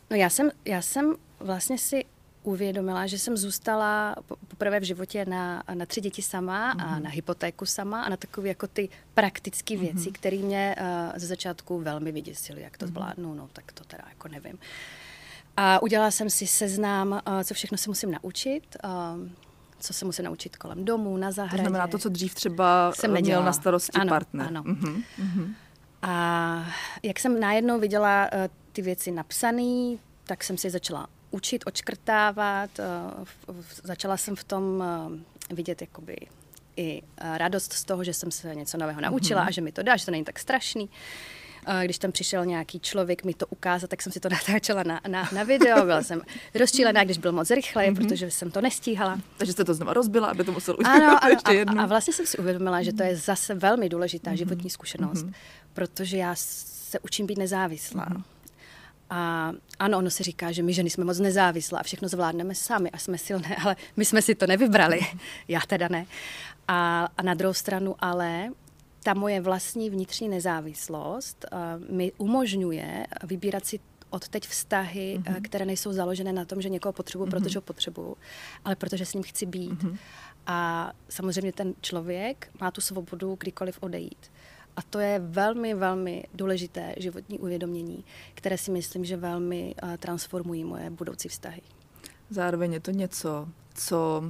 No 0.09 0.17
já 0.17 0.29
jsem, 0.29 0.51
já 0.65 0.81
jsem 0.81 1.15
vlastně 1.39 1.77
si 1.77 2.05
uvědomila, 2.43 3.07
že 3.07 3.19
jsem 3.19 3.37
zůstala 3.37 4.15
poprvé 4.47 4.79
v 4.79 4.83
životě 4.83 5.25
na, 5.25 5.63
na 5.73 5.85
tři 5.85 6.01
děti 6.01 6.21
sama 6.21 6.75
mm-hmm. 6.75 6.85
a 6.85 6.93
mhm. 6.93 7.03
na 7.03 7.09
hypotéku 7.09 7.65
sama 7.65 8.01
a 8.01 8.09
na 8.09 8.17
takové 8.17 8.47
jako 8.47 8.67
ty 8.67 8.89
praktické 9.13 9.77
věci, 9.77 9.97
mm-hmm. 9.97 10.11
které 10.11 10.37
mě 10.37 10.75
uh, 10.79 10.85
ze 11.15 11.27
začátku 11.27 11.79
velmi 11.79 12.11
vyděsily, 12.11 12.61
jak 12.61 12.77
to 12.77 12.85
mm-hmm. 12.85 12.89
zvládnu, 12.89 13.33
no 13.33 13.49
tak 13.53 13.71
to 13.71 13.83
teda 13.83 14.03
jako 14.09 14.27
nevím. 14.27 14.59
A 15.57 15.81
udělala 15.81 16.11
jsem 16.11 16.29
si 16.29 16.47
seznám, 16.47 17.11
uh, 17.11 17.43
co 17.43 17.53
všechno 17.53 17.77
se 17.77 17.89
musím 17.89 18.11
naučit, 18.11 18.77
uh, 18.83 18.91
co 19.79 19.93
se 19.93 20.05
musím 20.05 20.25
naučit 20.25 20.57
kolem 20.57 20.85
domu, 20.85 21.17
na 21.17 21.31
zahradě. 21.31 21.63
To 21.63 21.69
znamená 21.69 21.87
to, 21.87 21.97
co 21.97 22.09
dřív 22.09 22.35
třeba 22.35 22.91
jsem 22.95 23.11
měl 23.11 23.43
na 23.43 23.53
starosti 23.53 23.99
ano, 23.99 24.09
partner. 24.09 24.47
Ano. 24.47 24.63
Mm-hmm. 24.63 25.53
A 26.01 26.65
jak 27.03 27.19
jsem 27.19 27.39
najednou 27.39 27.79
viděla 27.79 28.29
uh, 28.33 28.39
ty 28.71 28.81
věci 28.81 29.11
napsané, 29.11 29.97
tak 30.23 30.43
jsem 30.43 30.57
si 30.57 30.69
začala 30.69 31.07
učit, 31.31 31.63
očkrtávat. 31.65 32.79
Eh, 32.79 32.83
začala 33.83 34.17
jsem 34.17 34.35
v 34.35 34.43
tom 34.43 34.83
eh, 35.51 35.55
vidět 35.55 35.81
jakoby 35.81 36.17
i 36.77 37.01
eh, 37.17 37.37
radost 37.37 37.73
z 37.73 37.83
toho, 37.85 38.03
že 38.03 38.13
jsem 38.13 38.31
se 38.31 38.55
něco 38.55 38.77
nového 38.77 39.01
naučila 39.01 39.43
mm-hmm. 39.43 39.47
a 39.47 39.51
že 39.51 39.61
mi 39.61 39.71
to 39.71 39.83
dá, 39.83 39.97
že 39.97 40.05
to 40.05 40.11
není 40.11 40.23
tak 40.23 40.39
strašný. 40.39 40.89
Když 41.83 41.97
tam 41.97 42.11
přišel 42.11 42.45
nějaký 42.45 42.79
člověk 42.79 43.23
mi 43.23 43.33
to 43.33 43.47
ukázat, 43.47 43.89
tak 43.89 44.01
jsem 44.01 44.11
si 44.11 44.19
to 44.19 44.29
natáčela 44.47 44.83
na, 44.83 45.01
na, 45.07 45.29
na 45.35 45.43
video. 45.43 45.85
Byla 45.85 46.03
jsem 46.03 46.21
rozčílená, 46.55 47.03
když 47.03 47.17
byl 47.17 47.31
moc 47.31 47.51
rychle, 47.51 47.85
mm-hmm. 47.85 47.95
protože 47.95 48.31
jsem 48.31 48.51
to 48.51 48.61
nestíhala. 48.61 49.19
Takže 49.37 49.53
jste 49.53 49.63
to 49.63 49.73
znova 49.73 49.93
rozbila, 49.93 50.27
aby 50.27 50.43
to 50.43 50.51
musel 50.51 50.75
udělat 50.79 50.95
ano, 50.95 51.23
ano, 51.23 51.29
ještě 51.29 51.53
jednou. 51.53 51.79
A, 51.79 51.83
a 51.83 51.85
vlastně 51.85 52.13
jsem 52.13 52.25
si 52.25 52.37
uvědomila, 52.37 52.81
že 52.81 52.93
to 52.93 53.03
je 53.03 53.15
zase 53.15 53.55
velmi 53.55 53.89
důležitá 53.89 54.31
mm-hmm. 54.31 54.37
životní 54.37 54.69
zkušenost, 54.69 55.25
mm-hmm. 55.25 55.33
protože 55.73 56.17
já 56.17 56.35
se 56.35 56.99
učím 56.99 57.25
být 57.25 57.37
nezávislá. 57.37 58.05
Mm-hmm. 58.05 58.23
A 59.13 59.51
ano, 59.79 59.97
ono 59.97 60.09
se 60.09 60.23
říká, 60.23 60.51
že 60.51 60.63
my 60.63 60.73
ženy 60.73 60.89
jsme 60.89 61.03
moc 61.03 61.19
nezávislé 61.19 61.79
a 61.79 61.83
všechno 61.83 62.07
zvládneme 62.07 62.55
sami 62.55 62.91
a 62.91 62.97
jsme 62.97 63.17
silné, 63.17 63.55
ale 63.63 63.75
my 63.97 64.05
jsme 64.05 64.21
si 64.21 64.35
to 64.35 64.47
nevybrali. 64.47 64.99
Já 65.47 65.59
teda 65.67 65.87
ne. 65.87 66.05
A, 66.67 67.09
a 67.17 67.23
na 67.23 67.33
druhou 67.33 67.53
stranu 67.53 67.95
ale 67.99 68.49
ta 69.03 69.13
moje 69.13 69.41
vlastní 69.41 69.89
vnitřní 69.89 70.29
nezávislost 70.29 71.45
uh, 71.51 71.95
mi 71.95 72.11
umožňuje 72.17 73.07
vybírat 73.23 73.65
si 73.65 73.79
od 74.09 74.27
teď 74.27 74.47
vztahy, 74.47 75.19
mm-hmm. 75.19 75.41
které 75.41 75.65
nejsou 75.65 75.93
založené 75.93 76.33
na 76.33 76.45
tom, 76.45 76.61
že 76.61 76.69
někoho 76.69 76.93
potřebuju, 76.93 77.27
mm-hmm. 77.27 77.43
protože 77.43 77.57
ho 77.57 77.61
potřebuju, 77.61 78.17
ale 78.65 78.75
protože 78.75 79.05
s 79.05 79.13
ním 79.13 79.23
chci 79.23 79.45
být. 79.45 79.83
Mm-hmm. 79.83 79.97
A 80.47 80.91
samozřejmě 81.09 81.51
ten 81.51 81.73
člověk 81.81 82.49
má 82.61 82.71
tu 82.71 82.81
svobodu 82.81 83.37
kdykoliv 83.39 83.77
odejít. 83.81 84.31
A 84.77 84.81
to 84.81 84.99
je 84.99 85.19
velmi, 85.19 85.73
velmi 85.73 86.23
důležité 86.33 86.95
životní 86.97 87.39
uvědomění, 87.39 88.05
které 88.33 88.57
si 88.57 88.71
myslím, 88.71 89.05
že 89.05 89.17
velmi 89.17 89.75
uh, 89.83 89.95
transformují 89.97 90.63
moje 90.63 90.89
budoucí 90.89 91.29
vztahy. 91.29 91.61
Zároveň 92.29 92.73
je 92.73 92.79
to 92.79 92.91
něco, 92.91 93.47
co 93.73 94.23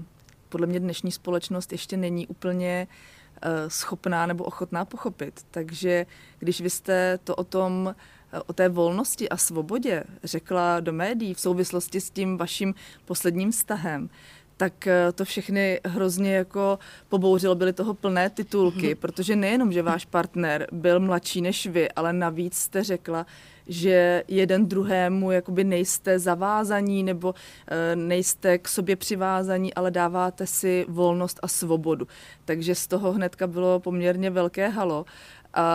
podle 0.49 0.67
mě 0.67 0.79
dnešní 0.79 1.11
společnost 1.11 1.71
ještě 1.71 1.97
není 1.97 2.27
úplně 2.27 2.87
uh, 2.87 3.49
schopná 3.67 4.25
nebo 4.25 4.43
ochotná 4.43 4.85
pochopit. 4.85 5.45
Takže 5.51 6.05
když 6.39 6.61
vy 6.61 6.69
jste 6.69 7.19
to 7.23 7.35
o 7.35 7.43
tom 7.43 7.95
eh, 8.33 8.39
o 8.45 8.53
té 8.53 8.69
volnosti 8.69 9.29
a 9.29 9.37
svobodě 9.37 10.03
řekla 10.23 10.79
do 10.79 10.93
médií 10.93 11.33
v 11.33 11.39
souvislosti 11.39 12.01
s 12.01 12.09
tím 12.09 12.37
vaším 12.37 12.73
posledním 13.05 13.51
vztahem, 13.51 14.09
tak 14.61 14.87
eh, 14.87 15.11
to 15.11 15.25
všechny 15.25 15.79
hrozně 15.85 16.35
jako 16.35 16.79
pobouřilo, 17.09 17.55
byly 17.55 17.73
toho 17.73 17.93
plné 17.93 18.29
titulky, 18.29 18.93
mm-hmm. 18.93 18.99
protože 18.99 19.35
nejenom, 19.35 19.71
že 19.71 19.81
váš 19.81 20.05
partner 20.05 20.67
byl 20.71 20.99
mladší 20.99 21.41
než 21.41 21.67
vy, 21.67 21.91
ale 21.91 22.13
navíc 22.13 22.57
jste 22.57 22.83
řekla, 22.83 23.25
že 23.67 24.23
jeden 24.27 24.67
druhému 24.67 25.31
jakoby 25.31 25.63
nejste 25.63 26.19
zavázaní 26.19 27.03
nebo 27.03 27.33
e, 27.67 27.95
nejste 27.95 28.57
k 28.57 28.67
sobě 28.67 28.95
přivázaní, 28.95 29.73
ale 29.73 29.91
dáváte 29.91 30.47
si 30.47 30.85
volnost 30.89 31.39
a 31.41 31.47
svobodu. 31.47 32.07
Takže 32.45 32.75
z 32.75 32.87
toho 32.87 33.11
hnedka 33.11 33.47
bylo 33.47 33.79
poměrně 33.79 34.29
velké 34.29 34.67
halo. 34.67 35.05
A 35.53 35.65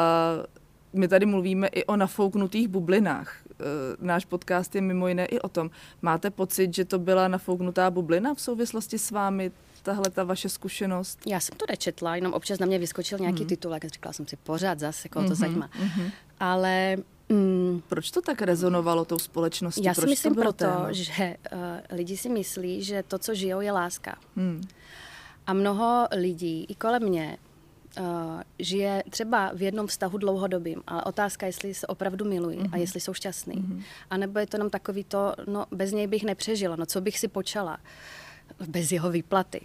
my 0.92 1.08
tady 1.08 1.26
mluvíme 1.26 1.66
i 1.66 1.84
o 1.84 1.96
nafouknutých 1.96 2.68
bublinách. 2.68 3.45
E, 3.60 3.96
náš 4.06 4.24
podcast 4.24 4.74
je 4.74 4.80
mimo 4.80 5.08
jiné 5.08 5.26
i 5.26 5.40
o 5.40 5.48
tom. 5.48 5.70
Máte 6.02 6.30
pocit, 6.30 6.74
že 6.74 6.84
to 6.84 6.98
byla 6.98 7.28
nafouknutá 7.28 7.90
bublina 7.90 8.34
v 8.34 8.40
souvislosti 8.40 8.98
s 8.98 9.10
vámi, 9.10 9.50
tahle 9.82 10.10
ta 10.10 10.24
vaše 10.24 10.48
zkušenost? 10.48 11.18
Já 11.26 11.40
jsem 11.40 11.58
to 11.58 11.64
nečetla, 11.70 12.16
jenom 12.16 12.32
občas 12.32 12.58
na 12.58 12.66
mě 12.66 12.78
vyskočil 12.78 13.18
nějaký 13.18 13.42
mm. 13.42 13.48
titulek 13.48 13.84
a 13.84 13.88
říkala 13.88 14.12
jsem 14.12 14.26
si 14.26 14.36
pořád 14.36 14.78
zase, 14.78 15.08
koho 15.08 15.26
to 15.26 15.32
mm-hmm, 15.32 15.36
zajímá. 15.36 15.68
Mm-hmm. 15.68 16.10
Ale 16.40 16.96
Mm. 17.28 17.82
Proč 17.88 18.10
to 18.10 18.22
tak 18.22 18.42
rezonovalo 18.42 19.04
tou 19.04 19.18
společností? 19.18 19.84
Já 19.84 19.94
si 19.94 20.00
Proč 20.00 20.10
myslím 20.10 20.34
to 20.34 20.40
proto, 20.40 20.64
téma? 20.64 20.92
že 20.92 21.36
uh, 21.52 21.58
lidi 21.90 22.16
si 22.16 22.28
myslí, 22.28 22.82
že 22.82 23.02
to, 23.02 23.18
co 23.18 23.34
žijou, 23.34 23.60
je 23.60 23.72
láska. 23.72 24.18
Mm. 24.36 24.62
A 25.46 25.52
mnoho 25.52 26.08
lidí 26.16 26.66
i 26.68 26.74
kolem 26.74 27.02
mě 27.02 27.38
žije 28.58 29.02
třeba 29.10 29.50
v 29.54 29.62
jednom 29.62 29.86
vztahu 29.86 30.18
dlouhodobým, 30.18 30.82
ale 30.86 31.04
otázka, 31.04 31.46
jestli 31.46 31.74
se 31.74 31.86
opravdu 31.86 32.24
milují 32.24 32.58
mm-hmm. 32.58 32.64
a 32.64 32.76
mhm. 32.76 32.80
jestli 32.80 33.00
jsou 33.00 33.14
šťastní. 33.14 33.54
Mm-hmm. 33.54 33.82
A 34.10 34.16
nebo 34.16 34.38
je 34.38 34.46
to 34.46 34.56
jenom 34.56 34.70
takový 34.70 35.04
to, 35.04 35.34
no 35.46 35.66
bez 35.70 35.92
něj 35.92 36.06
bych 36.06 36.24
nepřežila, 36.24 36.76
no 36.76 36.86
co 36.86 37.00
bych 37.00 37.18
si 37.18 37.28
počala 37.28 37.78
bez 38.68 38.92
jeho 38.92 39.10
výplaty. 39.10 39.60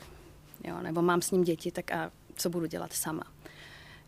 Jo, 0.64 0.76
nebo 0.82 1.02
mám 1.02 1.22
s 1.22 1.32
ním 1.32 1.44
děti, 1.44 1.72
tak 1.72 1.92
a 1.92 2.12
co 2.36 2.50
budu 2.50 2.66
dělat 2.66 2.94
sama. 2.94 3.24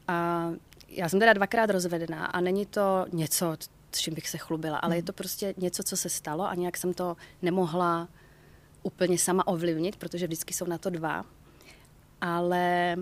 A 0.07 0.49
já 0.88 1.09
jsem 1.09 1.19
teda 1.19 1.33
dvakrát 1.33 1.69
rozvedená 1.69 2.25
a 2.25 2.41
není 2.41 2.65
to 2.65 3.05
něco, 3.13 3.57
s 3.91 3.99
čím 3.99 4.13
bych 4.13 4.29
se 4.29 4.38
chlubila, 4.38 4.77
ale 4.77 4.89
mm. 4.89 4.95
je 4.95 5.01
mhm. 5.01 5.05
to 5.05 5.13
prostě 5.13 5.53
něco, 5.57 5.83
co 5.83 5.97
se 5.97 6.09
stalo 6.09 6.47
a 6.47 6.55
nějak 6.55 6.77
jsem 6.77 6.93
to 6.93 7.17
nemohla 7.41 8.07
úplně 8.83 9.17
sama 9.17 9.47
ovlivnit, 9.47 9.95
protože 9.95 10.27
vždycky 10.27 10.53
jsou 10.53 10.65
na 10.65 10.77
to 10.77 10.89
dva. 10.89 11.25
Ale 12.21 12.95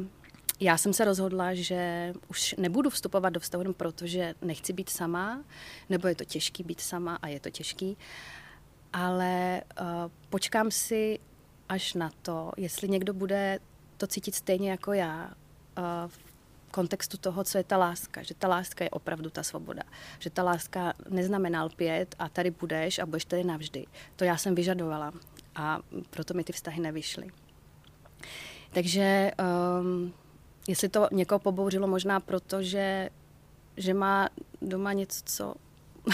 já 0.62 0.78
jsem 0.78 0.94
se 0.94 1.06
rozhodla, 1.06 1.54
že 1.54 2.14
už 2.28 2.56
nebudu 2.58 2.90
vstupovat 2.90 3.30
do 3.30 3.40
vztahu 3.40 3.62
jenom 3.62 3.74
proto, 3.74 4.08
že 4.08 4.34
nechci 4.42 4.74
být 4.74 4.90
sama, 4.90 5.44
nebo 5.90 6.08
je 6.08 6.16
to 6.16 6.26
těžký 6.26 6.64
být 6.64 6.82
sama 6.82 7.16
a 7.22 7.28
je 7.28 7.40
to 7.40 7.50
těžký, 7.50 7.98
ale 8.94 9.62
uh, 9.82 9.88
počkám 10.30 10.72
si 10.72 11.20
až 11.70 11.94
na 11.94 12.12
to, 12.22 12.52
jestli 12.58 12.90
někdo 12.90 13.14
bude 13.14 13.60
to 13.98 14.08
cítit 14.08 14.36
stejně 14.36 14.72
jako 14.72 14.94
já 14.94 15.26
uh, 15.78 15.84
v 16.08 16.20
kontextu 16.72 17.18
toho, 17.18 17.44
co 17.44 17.58
je 17.58 17.64
ta 17.64 17.78
láska. 17.78 18.24
Že 18.24 18.34
ta 18.34 18.48
láska 18.48 18.84
je 18.84 18.90
opravdu 18.90 19.30
ta 19.30 19.44
svoboda. 19.44 19.84
Že 20.20 20.30
ta 20.30 20.44
láska 20.44 20.94
neznamená 21.10 21.64
lpět 21.64 22.16
a 22.20 22.30
tady 22.30 22.52
budeš 22.52 23.00
a 23.00 23.06
budeš 23.06 23.26
tady 23.26 23.44
navždy. 23.44 23.86
To 24.16 24.24
já 24.24 24.38
jsem 24.38 24.56
vyžadovala 24.56 25.14
a 25.56 25.80
proto 26.10 26.34
mi 26.34 26.44
ty 26.44 26.54
vztahy 26.54 26.82
nevyšly. 26.82 27.28
Takže 28.72 29.32
um, 29.82 30.14
jestli 30.68 30.90
to 30.90 31.08
někoho 31.12 31.40
pobouřilo, 31.40 31.88
možná 31.88 32.20
proto, 32.20 32.64
že, 32.64 33.10
že 33.78 33.94
má 33.94 34.30
doma 34.62 34.94
něco, 34.94 35.22
co 35.26 35.56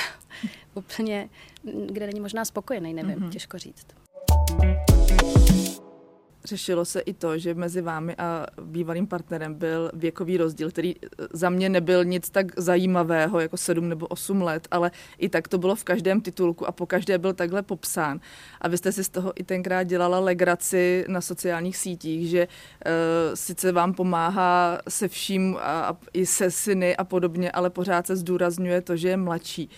úplně, 0.74 1.30
kde 1.86 2.08
není 2.08 2.20
možná 2.20 2.46
spokojený, 2.46 2.94
nevím, 2.94 3.16
mm-hmm. 3.16 3.30
těžko 3.30 3.58
říct. 3.58 3.88
Řešilo 6.48 6.86
se 6.86 7.00
i 7.00 7.14
to, 7.14 7.38
že 7.38 7.54
mezi 7.54 7.82
vámi 7.82 8.16
a 8.16 8.46
bývalým 8.62 9.08
partnerem 9.08 9.54
byl 9.54 9.92
věkový 9.94 10.38
rozdíl, 10.38 10.70
který 10.70 10.96
za 11.34 11.50
mě 11.50 11.70
nebyl 11.70 12.06
nic 12.06 12.30
tak 12.30 12.60
zajímavého 12.60 13.40
jako 13.40 13.58
sedm 13.58 13.90
nebo 13.90 14.08
osm 14.08 14.42
let, 14.42 14.68
ale 14.72 14.92
i 15.18 15.30
tak 15.30 15.48
to 15.48 15.58
bylo 15.58 15.76
v 15.76 15.84
každém 15.84 16.22
titulku 16.22 16.68
a 16.68 16.72
po 16.72 16.86
každé 16.86 17.18
byl 17.18 17.34
takhle 17.34 17.62
popsán. 17.62 18.20
A 18.62 18.68
vy 18.68 18.78
jste 18.78 18.92
si 18.92 19.04
z 19.04 19.10
toho 19.10 19.34
i 19.36 19.44
tenkrát 19.44 19.84
dělala 19.84 20.20
legraci 20.20 21.06
na 21.08 21.22
sociálních 21.22 21.78
sítích, 21.78 22.30
že 22.30 22.48
uh, 22.48 22.92
sice 23.34 23.72
vám 23.72 23.94
pomáhá 23.94 24.80
se 24.90 25.08
vším 25.08 25.58
a, 25.58 25.60
a 25.62 25.98
i 26.14 26.26
se 26.26 26.52
syny 26.52 26.98
a 26.98 27.04
podobně, 27.04 27.52
ale 27.52 27.70
pořád 27.70 28.08
se 28.08 28.16
zdůrazňuje 28.16 28.82
to, 28.82 28.96
že 28.96 29.10
je 29.10 29.18
mladší. 29.18 29.70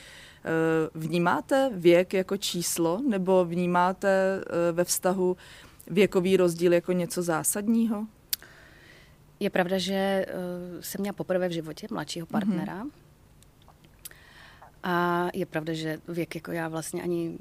Eh, 0.46 0.90
vnímáte 0.96 1.70
věk 1.74 2.14
jako 2.14 2.38
číslo 2.38 3.02
nebo 3.10 3.46
vnímáte 3.46 4.42
eh, 4.42 4.72
ve 4.72 4.84
vztahu 4.84 5.38
věkový 5.90 6.38
rozdíl 6.38 6.74
jako 6.74 6.92
něco 6.92 7.22
zásadního? 7.22 8.06
Je 9.40 9.50
pravda, 9.50 9.78
že 9.78 10.26
uh, 10.30 10.82
jsem 10.82 11.02
měla 11.02 11.14
poprvé 11.14 11.48
v 11.48 11.52
životě 11.52 11.88
mladšího 11.92 12.28
mhm. 12.30 12.32
partnera. 12.32 12.84
Mm-hmm. 12.84 12.92
A 14.84 15.28
je 15.34 15.46
pravda, 15.46 15.74
že 15.74 15.98
věk 16.08 16.36
jako 16.36 16.52
já 16.52 16.68
vlastně 16.68 17.04
ani 17.04 17.38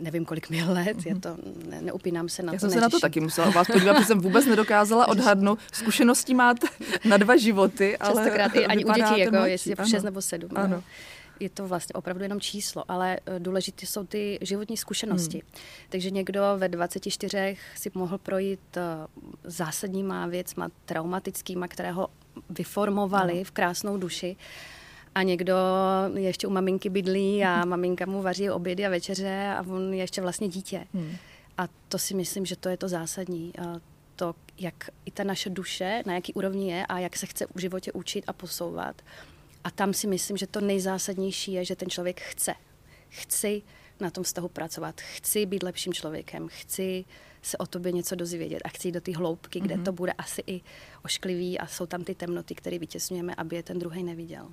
nevím, 0.00 0.24
kolik 0.24 0.50
mi 0.50 0.64
let, 0.64 0.96
mm-hmm. 0.96 1.08
je 1.08 1.20
to, 1.20 1.36
ne, 1.68 1.82
neupínám 1.82 2.28
se 2.28 2.42
na 2.42 2.52
já 2.52 2.58
to. 2.58 2.66
Já 2.66 2.70
jsem 2.70 2.78
se 2.78 2.80
na 2.80 2.88
to 2.88 3.00
taky 3.00 3.20
musela 3.20 3.50
vás 3.50 3.66
podívat, 3.66 3.94
protože 3.94 4.06
jsem 4.06 4.20
vůbec 4.20 4.46
nedokázala 4.46 5.08
odhadnout. 5.08 5.58
Zkušeností 5.72 6.34
máte 6.34 6.66
na 7.04 7.16
dva 7.16 7.36
životy, 7.36 7.96
ale 7.96 8.14
Častokrát 8.14 8.54
i 8.54 8.66
ani 8.66 8.84
u 8.84 8.92
dětí, 8.92 9.18
jako 9.20 9.36
jestli 9.36 9.70
je 9.70 9.76
šest 9.86 10.02
nebo 10.02 10.22
sedm. 10.22 10.50
Ano 10.54 10.82
je 11.40 11.48
to 11.48 11.66
vlastně 11.68 11.92
opravdu 11.92 12.22
jenom 12.22 12.40
číslo, 12.40 12.84
ale 12.88 13.18
eh, 13.26 13.40
důležité 13.40 13.86
jsou 13.86 14.04
ty 14.04 14.38
životní 14.42 14.76
zkušenosti. 14.76 15.38
Hmm. 15.38 15.62
Takže 15.88 16.10
někdo 16.10 16.42
ve 16.56 16.68
24 16.68 17.56
si 17.76 17.90
mohl 17.94 18.18
projít 18.18 18.76
eh, 18.76 18.82
zásadníma 19.44 20.26
věcma, 20.26 20.68
traumatickýma, 20.84 21.68
které 21.68 21.92
ho 21.92 22.08
vyformovali 22.50 23.34
hmm. 23.34 23.44
v 23.44 23.50
krásnou 23.50 23.96
duši. 23.96 24.36
A 25.14 25.22
někdo 25.22 25.56
ještě 26.14 26.46
u 26.46 26.50
maminky 26.50 26.88
bydlí 26.90 27.44
a 27.44 27.64
maminka 27.64 28.06
mu 28.06 28.22
vaří 28.22 28.50
obědy 28.50 28.86
a 28.86 28.90
večeře 28.90 29.54
a 29.56 29.64
on 29.68 29.92
je 29.94 30.00
ještě 30.00 30.20
vlastně 30.20 30.48
dítě. 30.48 30.86
Hmm. 30.94 31.16
A 31.58 31.68
to 31.88 31.98
si 31.98 32.14
myslím, 32.14 32.46
že 32.46 32.56
to 32.56 32.68
je 32.68 32.76
to 32.76 32.88
zásadní. 32.88 33.52
To, 34.16 34.34
jak 34.58 34.74
i 35.04 35.10
ta 35.10 35.24
naše 35.24 35.50
duše, 35.50 36.02
na 36.06 36.14
jaký 36.14 36.34
úrovni 36.34 36.70
je 36.70 36.86
a 36.86 36.98
jak 36.98 37.16
se 37.16 37.26
chce 37.26 37.46
v 37.54 37.60
životě 37.60 37.92
učit 37.92 38.24
a 38.26 38.32
posouvat. 38.32 39.02
A 39.64 39.70
tam 39.70 39.94
si 39.94 40.06
myslím, 40.06 40.36
že 40.36 40.46
to 40.46 40.60
nejzásadnější 40.60 41.52
je, 41.52 41.64
že 41.64 41.76
ten 41.76 41.90
člověk 41.90 42.20
chce. 42.20 42.54
Chci 43.08 43.62
na 44.00 44.10
tom 44.10 44.24
vztahu 44.24 44.48
pracovat, 44.48 45.00
chci 45.00 45.46
být 45.46 45.62
lepším 45.62 45.92
člověkem, 45.92 46.48
chci 46.48 47.04
se 47.42 47.56
o 47.56 47.66
tobě 47.66 47.92
něco 47.92 48.14
dozvědět 48.14 48.62
a 48.64 48.68
chci 48.68 48.88
jít 48.88 48.92
do 48.92 49.00
té 49.00 49.16
hloubky, 49.16 49.60
kde 49.60 49.74
mm-hmm. 49.74 49.84
to 49.84 49.92
bude 49.92 50.12
asi 50.12 50.42
i 50.46 50.60
ošklivý 51.04 51.58
a 51.58 51.66
jsou 51.66 51.86
tam 51.86 52.04
ty 52.04 52.14
temnoty, 52.14 52.54
které 52.54 52.78
vytěsňujeme, 52.78 53.34
aby 53.34 53.56
je 53.56 53.62
ten 53.62 53.78
druhý 53.78 54.04
neviděl. 54.04 54.52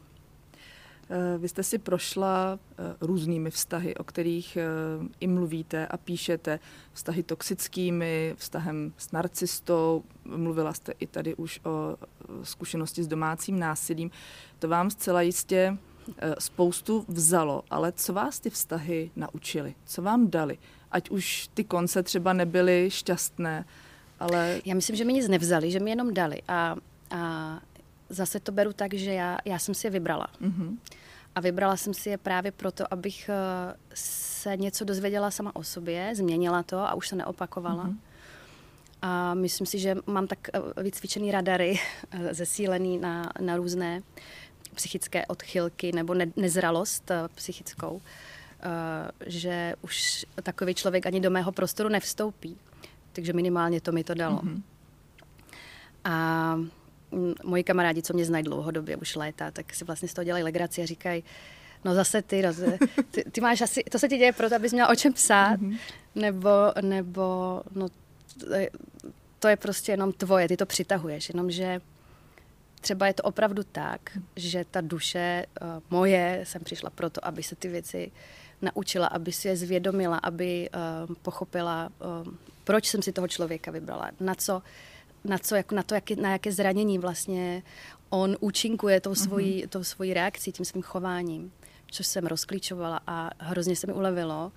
Eh, 1.10 1.38
vy 1.38 1.50
jste 1.50 1.64
si 1.64 1.78
prošla 1.78 2.60
eh, 2.60 2.84
různými 3.02 3.52
vztahy, 3.52 3.96
o 3.96 4.04
kterých 4.04 4.58
eh, 4.58 4.64
i 5.20 5.28
mluvíte 5.28 5.88
a 5.88 5.98
píšete. 5.98 6.60
Vztahy 6.94 7.24
toxickými, 7.24 8.34
vztahem 8.38 8.94
s 8.98 9.12
narcistou, 9.12 10.04
mluvila 10.26 10.74
jste 10.74 10.92
i 11.00 11.08
tady 11.08 11.36
už 11.36 11.60
o 11.64 11.98
zkušenosti 12.44 13.04
s 13.04 13.08
domácím 13.08 13.60
násilím. 13.60 14.12
To 14.60 14.68
vám 14.68 14.90
zcela 14.90 15.22
jistě 15.22 15.78
spoustu 16.40 17.06
vzalo, 17.08 17.64
ale 17.70 17.92
co 17.92 18.14
vás 18.14 18.40
ty 18.40 18.50
vztahy 18.50 19.12
naučily? 19.16 19.76
Co 19.86 20.02
vám 20.02 20.30
dali? 20.30 20.58
Ať 20.92 21.10
už 21.10 21.50
ty 21.54 21.64
konce 21.64 22.04
třeba 22.04 22.34
nebyly 22.34 22.90
šťastné, 22.92 23.66
ale... 24.20 24.62
Já 24.66 24.76
myslím, 24.76 24.96
že 24.96 25.06
mi 25.06 25.14
nic 25.14 25.28
nevzali, 25.28 25.72
že 25.72 25.80
mi 25.80 25.90
jenom 25.90 26.14
dali. 26.14 26.42
A, 26.48 26.76
a 27.12 27.62
zase 28.16 28.40
to 28.40 28.52
beru 28.52 28.74
tak, 28.74 28.94
že 28.94 29.14
já, 29.14 29.38
já 29.46 29.60
jsem 29.60 29.76
si 29.76 29.88
je 29.88 29.92
vybrala. 29.92 30.28
Mm-hmm. 30.42 30.78
A 31.36 31.40
vybrala 31.42 31.78
jsem 31.78 31.94
si 31.94 32.10
je 32.10 32.18
právě 32.18 32.52
proto, 32.52 32.94
abych 32.94 33.30
eh, 33.30 33.76
se 33.94 34.58
něco 34.58 34.86
dozvěděla 34.86 35.32
sama 35.32 35.56
o 35.56 35.64
sobě, 35.64 36.12
změnila 36.16 36.64
to 36.64 36.80
a 36.80 36.94
už 36.94 37.08
se 37.08 37.16
neopakovala. 37.16 37.88
Mm-hmm. 37.88 37.98
A 39.02 39.34
myslím 39.34 39.68
si, 39.68 39.80
že 39.80 39.96
mám 40.06 40.28
tak 40.28 40.40
eh, 40.54 40.84
vycvičený 40.84 41.32
radary, 41.32 41.80
eh, 42.12 42.34
zesílený 42.34 42.98
na, 42.98 43.32
na 43.40 43.58
různé 43.58 44.02
psychické 44.76 45.26
odchylky 45.26 45.92
nebo 45.92 46.14
ne, 46.14 46.26
nezralost 46.36 47.12
psychickou, 47.36 48.02
že 49.26 49.76
už 49.82 50.26
takový 50.44 50.74
člověk 50.74 51.06
ani 51.06 51.20
do 51.20 51.30
mého 51.30 51.52
prostoru 51.52 51.90
nevstoupí. 51.90 52.58
Takže 53.12 53.34
minimálně 53.34 53.82
to 53.82 53.92
mi 53.92 54.04
to 54.04 54.14
dalo. 54.14 54.38
Mm-hmm. 54.38 54.62
A 56.04 56.58
moji 57.44 57.64
kamarádi, 57.64 58.02
co 58.02 58.14
mě 58.14 58.26
znají 58.26 58.44
dlouhodobě, 58.44 58.96
už 58.98 59.16
léta, 59.16 59.52
tak 59.52 59.74
si 59.74 59.86
vlastně 59.86 60.08
z 60.08 60.14
toho 60.14 60.26
dělají 60.26 60.44
legraci 60.44 60.82
a 60.82 60.86
říkají, 60.86 61.24
no 61.86 61.94
zase 61.94 62.22
ty, 62.22 62.42
no, 62.42 62.54
ty, 63.12 63.24
ty 63.32 63.42
máš 63.42 63.62
asi, 63.62 63.84
to 63.84 64.00
se 64.00 64.08
ti 64.08 64.18
děje 64.18 64.34
proto, 64.34 64.56
abys 64.56 64.74
měla 64.74 64.90
o 64.90 64.96
čem 64.96 65.14
psát, 65.14 65.60
mm-hmm. 65.60 65.78
nebo, 66.16 66.50
nebo 66.82 67.62
no, 67.72 67.88
to 69.40 69.48
je, 69.48 69.58
prostě 69.58 69.92
jenom 69.92 70.14
tvoje, 70.14 70.48
ty 70.48 70.58
to 70.58 70.66
přitahuješ, 70.66 71.30
jenomže 71.30 71.82
třeba 72.82 73.08
je 73.08 73.14
to 73.14 73.24
opravdu 73.24 73.64
tak, 73.64 74.02
že 74.36 74.66
ta 74.72 74.82
duše 74.82 75.46
uh, 75.62 75.68
moje, 75.90 76.42
jsem 76.44 76.64
přišla 76.64 76.90
proto, 76.90 77.28
aby 77.28 77.44
se 77.44 77.56
ty 77.56 77.68
věci 77.68 78.12
naučila, 78.62 79.08
aby 79.08 79.32
si 79.32 79.48
je 79.48 79.58
zvědomila, 79.58 80.18
aby 80.18 80.70
uh, 81.08 81.16
pochopila, 81.22 81.90
uh, 82.26 82.34
proč 82.64 82.88
jsem 82.88 83.02
si 83.02 83.12
toho 83.12 83.28
člověka 83.28 83.72
vybrala, 83.72 84.12
na 84.20 84.36
co 84.36 84.62
na, 85.26 85.38
co, 85.38 85.56
jako 85.56 85.76
na 85.76 85.84
to, 85.84 85.96
jak, 85.96 86.12
na 86.12 86.32
jaké 86.32 86.52
zranění 86.52 87.00
vlastně 87.00 87.64
on 88.10 88.38
účinkuje 88.40 89.02
tou 89.02 89.16
svojí, 89.16 89.64
mm-hmm. 89.64 89.70
tou 89.70 89.84
svojí 89.84 90.14
reakcí, 90.14 90.52
tím 90.52 90.66
svým 90.66 90.84
chováním, 90.84 91.52
což 91.92 92.08
jsem 92.08 92.26
rozklíčovala 92.26 93.00
a 93.08 93.30
hrozně 93.40 93.76
se 93.76 93.88
mi 93.88 93.94
ulevilo 93.94 94.52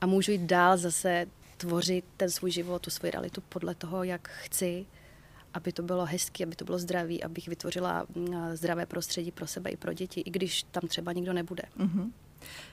a 0.00 0.06
můžu 0.06 0.32
jít 0.32 0.40
dál 0.40 0.76
zase 0.76 1.26
tvořit 1.56 2.04
ten 2.16 2.30
svůj 2.30 2.50
život, 2.50 2.82
tu 2.82 2.90
svoji 2.90 3.10
realitu 3.10 3.40
podle 3.48 3.74
toho, 3.74 4.04
jak 4.04 4.28
chci, 4.28 4.86
aby 5.54 5.72
to 5.72 5.82
bylo 5.82 6.06
hezké, 6.06 6.44
aby 6.44 6.56
to 6.56 6.64
bylo 6.64 6.78
zdraví, 6.78 7.24
abych 7.24 7.48
vytvořila 7.48 8.06
mm, 8.14 8.56
zdravé 8.56 8.86
prostředí 8.86 9.30
pro 9.30 9.46
sebe 9.46 9.70
i 9.70 9.76
pro 9.76 9.92
děti, 9.92 10.20
i 10.20 10.30
když 10.30 10.62
tam 10.62 10.88
třeba 10.88 11.12
nikdo 11.12 11.32
nebude. 11.32 11.62
Mm-hmm. 11.78 12.10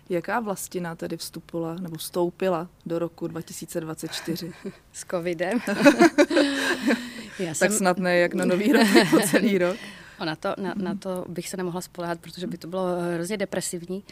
Jaká 0.10 0.40
vlastina 0.40 0.96
tedy 0.96 1.18
vstupula 1.18 1.76
nebo 1.76 1.98
vstoupila 1.98 2.70
do 2.86 3.00
roku 3.00 3.28
2024? 3.28 4.52
S 4.94 5.06
covidem. 5.06 5.60
Já 7.42 7.54
tak 7.54 7.58
jsem... 7.58 7.78
snad 7.78 7.98
ne 7.98 8.18
jak 8.18 8.34
na 8.34 8.46
nový 8.46 8.72
rok, 8.72 8.88
po 9.12 9.20
celý 9.28 9.58
rok. 9.58 9.78
O, 10.20 10.26
na, 10.26 10.36
to, 10.36 10.56
na, 10.58 10.74
na 10.78 10.96
to 10.96 11.26
bych 11.28 11.50
se 11.50 11.58
nemohla 11.58 11.82
spolehat, 11.82 12.20
protože 12.20 12.48
by 12.48 12.58
to 12.58 12.68
bylo 12.68 12.86
hrozně 13.14 13.38
depresivní. 13.38 14.04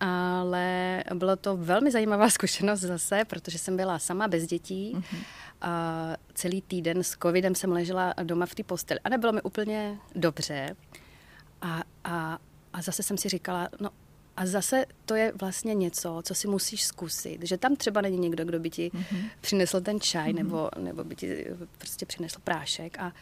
Ale 0.00 1.04
bylo 1.14 1.36
to 1.36 1.56
velmi 1.56 1.90
zajímavá 1.90 2.30
zkušenost 2.40 2.80
zase, 2.80 3.24
protože 3.24 3.58
jsem 3.58 3.76
byla 3.76 3.98
sama 3.98 4.28
bez 4.28 4.46
dětí. 4.46 4.92
Uh-huh. 4.96 5.24
A 5.60 6.16
celý 6.34 6.62
týden 6.62 7.02
s 7.02 7.16
covidem 7.22 7.54
jsem 7.54 7.72
ležela 7.72 8.14
doma 8.22 8.46
v 8.46 8.54
té 8.54 8.62
posteli. 8.62 9.00
A 9.04 9.08
nebylo 9.08 9.32
mi 9.32 9.42
úplně 9.42 9.98
dobře. 10.14 10.76
A, 11.62 11.82
a, 12.04 12.38
a 12.72 12.82
zase 12.82 13.02
jsem 13.02 13.18
si 13.18 13.28
říkala, 13.28 13.68
no 13.80 13.90
a 14.40 14.46
zase 14.46 14.84
to 15.04 15.14
je 15.14 15.32
vlastně 15.40 15.74
něco, 15.74 16.20
co 16.24 16.34
si 16.34 16.48
musíš 16.48 16.84
zkusit, 16.84 17.38
že 17.42 17.58
tam 17.58 17.76
třeba 17.76 18.00
není 18.00 18.18
někdo, 18.18 18.44
kdo 18.44 18.60
by 18.60 18.70
ti 18.70 18.90
mm-hmm. 18.94 19.30
přinesl 19.40 19.80
ten 19.80 20.00
čaj 20.00 20.30
mm-hmm. 20.30 20.34
nebo, 20.34 20.70
nebo 20.78 21.04
by 21.04 21.16
ti 21.16 21.46
prostě 21.78 22.06
přinesl 22.06 22.38
prášek 22.44 22.98
a, 22.98 23.12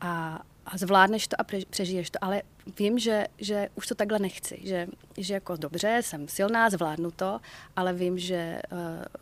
a, 0.00 0.42
a 0.66 0.78
zvládneš 0.78 1.28
to 1.28 1.40
a 1.40 1.44
přežiješ 1.70 2.10
to, 2.10 2.24
ale 2.24 2.42
vím, 2.78 2.98
že, 2.98 3.26
že 3.38 3.68
už 3.74 3.86
to 3.86 3.94
takhle 3.94 4.18
nechci, 4.18 4.58
že, 4.64 4.86
že 5.16 5.34
jako 5.34 5.56
dobře, 5.56 5.98
jsem 6.00 6.28
silná, 6.28 6.70
zvládnu 6.70 7.10
to, 7.10 7.40
ale 7.76 7.92
vím, 7.92 8.18
že 8.18 8.62
uh, 8.72 8.78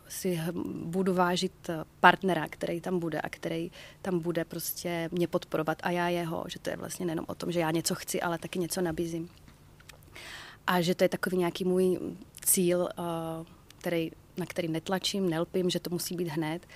si 0.09 0.39
budu 0.83 1.13
vážit 1.13 1.69
partnera, 1.99 2.47
který 2.49 2.81
tam 2.81 2.99
bude 2.99 3.21
a 3.21 3.29
který 3.29 3.71
tam 4.01 4.19
bude 4.19 4.45
prostě 4.45 5.09
mě 5.11 5.27
podporovat 5.27 5.77
a 5.83 5.91
já 5.91 6.09
jeho, 6.09 6.43
že 6.47 6.59
to 6.59 6.69
je 6.69 6.77
vlastně 6.77 7.05
nejenom 7.05 7.25
o 7.27 7.35
tom, 7.35 7.51
že 7.51 7.59
já 7.59 7.71
něco 7.71 7.95
chci, 7.95 8.21
ale 8.21 8.37
taky 8.37 8.59
něco 8.59 8.81
nabízím. 8.81 9.29
A 10.69 10.81
že 10.81 10.95
to 10.95 11.03
je 11.03 11.09
takový 11.09 11.37
nějaký 11.37 11.65
můj 11.65 11.99
cíl, 12.45 12.79
uh, 12.79 12.85
který, 13.77 14.11
na 14.37 14.45
který 14.45 14.67
netlačím, 14.67 15.29
nelpím, 15.29 15.69
že 15.69 15.79
to 15.79 15.89
musí 15.89 16.15
být 16.15 16.27
hned, 16.27 16.67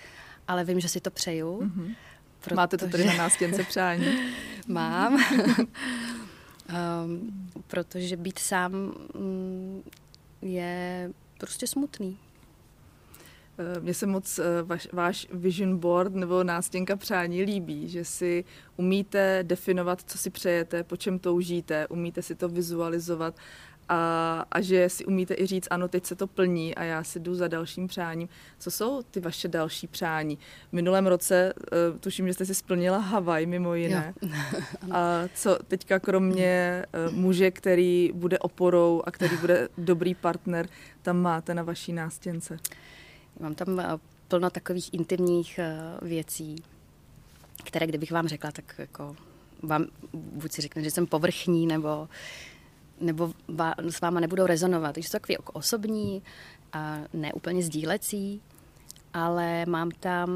ale 0.48 0.64
vím, 0.64 0.80
že 0.80 0.90
si 0.90 1.00
to 1.00 1.12
přeju. 1.12 1.62
Mm-hmm 1.62 1.96
Protože... 2.44 2.56
Máte 2.56 2.78
to 2.78 2.88
tady 2.88 3.06
na 3.06 3.14
nástěnce 3.14 3.64
přání? 3.64 4.06
Mám. 4.68 5.16
um, 5.16 5.22
protože 7.68 8.18
být 8.18 8.40
sám 8.40 8.74
um, 9.14 9.84
je 10.42 11.12
prostě 11.38 11.68
smutný. 11.68 12.18
Eh, 13.58 13.80
mně 13.80 13.94
se 13.94 14.06
moc 14.06 14.40
eh, 14.40 14.44
vaš, 14.64 14.88
váš 14.92 15.28
vision 15.32 15.78
board 15.78 16.14
nebo 16.14 16.44
nástěnka 16.44 16.96
přání 16.96 17.44
líbí, 17.44 17.90
že 17.90 18.06
si 18.06 18.46
umíte 18.78 19.40
definovat, 19.44 20.02
co 20.06 20.18
si 20.18 20.30
přejete, 20.30 20.84
po 20.84 20.98
čem 20.98 21.20
toužíte, 21.20 21.88
umíte 21.88 22.22
si 22.22 22.36
to 22.36 22.50
vizualizovat 22.50 23.36
a, 23.90 24.46
a 24.52 24.62
že 24.62 24.90
si 24.90 25.06
umíte 25.06 25.36
i 25.38 25.46
říct, 25.46 25.68
ano, 25.72 25.88
teď 25.88 26.06
se 26.06 26.16
to 26.16 26.28
plní 26.28 26.76
a 26.76 26.84
já 26.84 27.04
si 27.04 27.20
jdu 27.20 27.36
za 27.36 27.48
dalším 27.48 27.88
přáním. 27.88 28.30
Co 28.60 28.72
jsou 28.72 29.02
ty 29.02 29.20
vaše 29.20 29.48
další 29.48 29.88
přání? 29.88 30.38
V 30.70 30.74
minulém 30.74 31.08
roce 31.08 31.54
uh, 31.54 32.00
tuším, 32.00 32.28
že 32.28 32.34
jste 32.34 32.46
si 32.46 32.56
splnila 32.56 32.98
Havaj 32.98 33.46
mimo 33.46 33.74
jiné. 33.74 34.14
a 34.92 35.22
co 35.36 35.60
teďka 35.68 36.00
kromě 36.00 36.86
uh, 37.10 37.16
muže, 37.16 37.52
který 37.52 38.12
bude 38.14 38.40
oporou 38.40 39.04
a 39.06 39.12
který 39.12 39.38
bude 39.38 39.70
dobrý 39.78 40.16
partner, 40.16 40.70
tam 41.02 41.18
máte 41.18 41.54
na 41.54 41.64
vaší 41.64 41.94
nástěnce? 41.94 42.60
Mám 43.40 43.56
tam 43.56 43.70
uh, 43.70 43.84
plno 44.28 44.50
takových 44.50 44.94
intimních 44.94 45.60
uh, 46.02 46.08
věcí, 46.08 46.56
které 47.64 47.88
kdybych 47.88 48.12
vám 48.12 48.28
řekla, 48.28 48.52
tak 48.52 48.76
jako 48.78 49.16
vám 49.64 49.86
buď 50.14 50.52
si 50.52 50.62
řekne, 50.62 50.84
že 50.84 50.92
jsem 50.92 51.08
povrchní, 51.08 51.68
nebo 51.68 52.08
nebo 53.00 53.34
s 53.90 54.02
váma 54.02 54.20
nebudou 54.20 54.46
rezonovat. 54.46 54.94
Takže 54.94 55.10
jsou 55.10 55.12
takový 55.12 55.34
jako 55.34 55.52
osobní 55.52 56.24
a 56.74 56.98
ne 57.14 57.34
úplně 57.34 57.64
sdílecí, 57.64 58.42
ale 59.14 59.66
mám 59.66 59.92
tam 59.92 60.30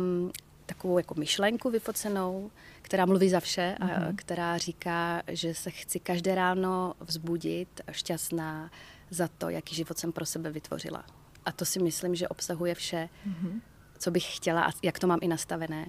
takovou 0.65 0.97
jako 0.97 1.15
myšlenku 1.15 1.69
vyfocenou, 1.69 2.51
která 2.81 3.05
mluví 3.05 3.29
za 3.29 3.39
vše 3.39 3.75
a 3.79 3.85
mm-hmm. 3.85 4.15
která 4.15 4.57
říká, 4.57 5.21
že 5.27 5.53
se 5.53 5.71
chci 5.71 5.99
každé 5.99 6.35
ráno 6.35 6.93
vzbudit 6.99 7.81
šťastná 7.91 8.71
za 9.09 9.27
to, 9.37 9.49
jaký 9.49 9.75
život 9.75 9.97
jsem 9.97 10.11
pro 10.11 10.25
sebe 10.25 10.51
vytvořila. 10.51 11.03
A 11.45 11.51
to 11.51 11.65
si 11.65 11.79
myslím, 11.79 12.15
že 12.15 12.27
obsahuje 12.27 12.75
vše, 12.75 13.09
mm-hmm. 13.27 13.61
co 13.97 14.11
bych 14.11 14.35
chtěla 14.35 14.63
a 14.63 14.71
jak 14.83 14.99
to 14.99 15.07
mám 15.07 15.19
i 15.21 15.27
nastavené. 15.27 15.87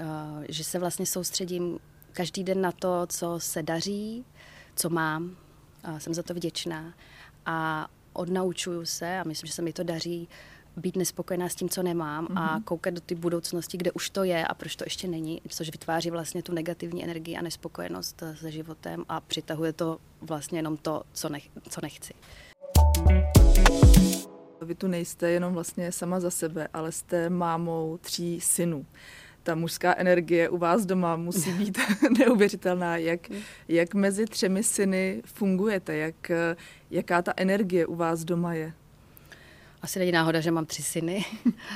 Uh, 0.00 0.44
že 0.48 0.64
se 0.64 0.78
vlastně 0.78 1.06
soustředím 1.06 1.78
každý 2.12 2.44
den 2.44 2.60
na 2.60 2.72
to, 2.72 3.06
co 3.06 3.40
se 3.40 3.62
daří, 3.62 4.24
co 4.76 4.90
mám, 4.90 5.36
a 5.86 5.98
jsem 5.98 6.14
za 6.14 6.22
to 6.22 6.34
vděčná 6.34 6.94
a 7.46 7.88
odnaučuju 8.12 8.84
se 8.84 9.18
a 9.18 9.24
myslím, 9.26 9.46
že 9.46 9.52
se 9.52 9.62
mi 9.62 9.72
to 9.72 9.82
daří 9.82 10.28
být 10.76 10.96
nespokojená 10.96 11.48
s 11.48 11.54
tím, 11.54 11.68
co 11.68 11.82
nemám 11.82 12.26
mm-hmm. 12.26 12.38
a 12.38 12.54
mhm. 12.54 12.62
koukat 12.62 12.94
do 12.94 13.00
ty 13.00 13.14
budoucnosti, 13.14 13.78
kde 13.78 13.92
už 13.92 14.10
to 14.10 14.24
je 14.24 14.46
a 14.46 14.54
proč 14.54 14.76
to 14.76 14.84
ještě 14.86 15.08
není, 15.08 15.42
což 15.48 15.70
vytváří 15.70 16.10
vlastně 16.10 16.42
tu 16.42 16.52
negativní 16.52 17.04
energii 17.04 17.36
a 17.36 17.42
nespokojenost 17.42 18.22
se 18.34 18.50
životem 18.50 19.04
a 19.08 19.20
přitahuje 19.20 19.72
to 19.72 19.98
vlastně 20.20 20.58
jenom 20.58 20.76
to, 20.76 21.02
co, 21.12 21.28
nech, 21.28 21.48
co 21.68 21.80
nechci. 21.82 22.14
Vy 24.62 24.74
tu 24.74 24.86
nejste 24.86 25.30
jenom 25.30 25.54
vlastně 25.54 25.92
sama 25.92 26.20
za 26.20 26.30
sebe, 26.30 26.68
ale 26.72 26.92
jste 26.92 27.30
mámou 27.30 27.98
tří 27.98 28.40
synů 28.40 28.86
ta 29.46 29.54
mužská 29.54 29.94
energie 29.96 30.48
u 30.48 30.58
vás 30.58 30.86
doma 30.86 31.16
musí 31.16 31.52
být 31.52 31.78
neuvěřitelná. 32.18 32.96
Jak, 32.96 33.20
jak 33.68 33.94
mezi 33.94 34.24
třemi 34.26 34.62
syny 34.62 35.22
fungujete? 35.24 35.96
Jak, 35.96 36.30
jaká 36.90 37.22
ta 37.22 37.32
energie 37.36 37.86
u 37.86 37.94
vás 37.94 38.24
doma 38.24 38.54
je? 38.54 38.72
Asi 39.82 39.98
není 39.98 40.12
náhoda, 40.12 40.40
že 40.40 40.50
mám 40.50 40.66
tři 40.66 40.82
syny. 40.82 41.24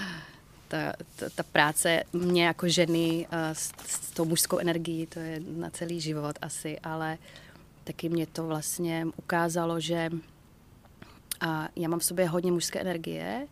ta, 0.68 0.92
ta, 1.16 1.26
ta 1.34 1.42
práce 1.42 2.02
mě 2.12 2.44
jako 2.44 2.68
ženy 2.68 3.26
s, 3.52 3.72
s 3.86 4.10
tou 4.10 4.24
mužskou 4.24 4.58
energií, 4.58 5.06
to 5.06 5.18
je 5.18 5.40
na 5.56 5.70
celý 5.70 6.00
život 6.00 6.38
asi, 6.42 6.78
ale 6.78 7.18
taky 7.84 8.08
mě 8.08 8.26
to 8.26 8.46
vlastně 8.46 9.06
ukázalo, 9.16 9.80
že 9.80 10.10
a 11.40 11.68
já 11.76 11.88
mám 11.88 11.98
v 11.98 12.04
sobě 12.04 12.28
hodně 12.28 12.52
mužské 12.52 12.80
energie, 12.80 13.46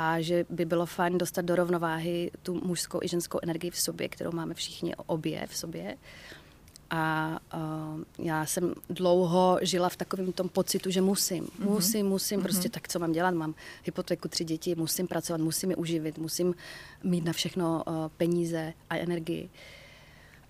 a 0.00 0.20
že 0.20 0.46
by 0.50 0.64
bylo 0.64 0.86
fajn 0.86 1.18
dostat 1.18 1.44
do 1.44 1.56
rovnováhy 1.56 2.30
tu 2.42 2.60
mužskou 2.64 3.02
i 3.02 3.08
ženskou 3.08 3.38
energii 3.42 3.70
v 3.70 3.80
sobě, 3.80 4.08
kterou 4.08 4.32
máme 4.32 4.54
všichni 4.54 4.94
obě 5.06 5.46
v 5.46 5.56
sobě. 5.56 5.96
A 6.90 7.38
uh, 7.54 8.26
já 8.26 8.46
jsem 8.46 8.74
dlouho 8.90 9.58
žila 9.62 9.88
v 9.88 9.96
takovém 9.96 10.32
tom 10.32 10.48
pocitu, 10.48 10.90
že 10.90 11.00
musím, 11.00 11.44
mm-hmm. 11.44 11.70
musím, 11.70 12.06
musím, 12.06 12.38
mm-hmm. 12.38 12.42
prostě 12.42 12.68
tak, 12.68 12.88
co 12.88 12.98
mám 12.98 13.12
dělat, 13.12 13.34
mám 13.34 13.54
hypotéku, 13.84 14.28
tři 14.28 14.44
děti, 14.44 14.74
musím 14.74 15.06
pracovat, 15.06 15.40
musím 15.40 15.70
je 15.70 15.76
uživit, 15.76 16.18
musím 16.18 16.54
mít 17.04 17.24
na 17.24 17.32
všechno 17.32 17.82
uh, 17.86 17.94
peníze 18.16 18.72
a 18.90 18.96
energii. 18.96 19.50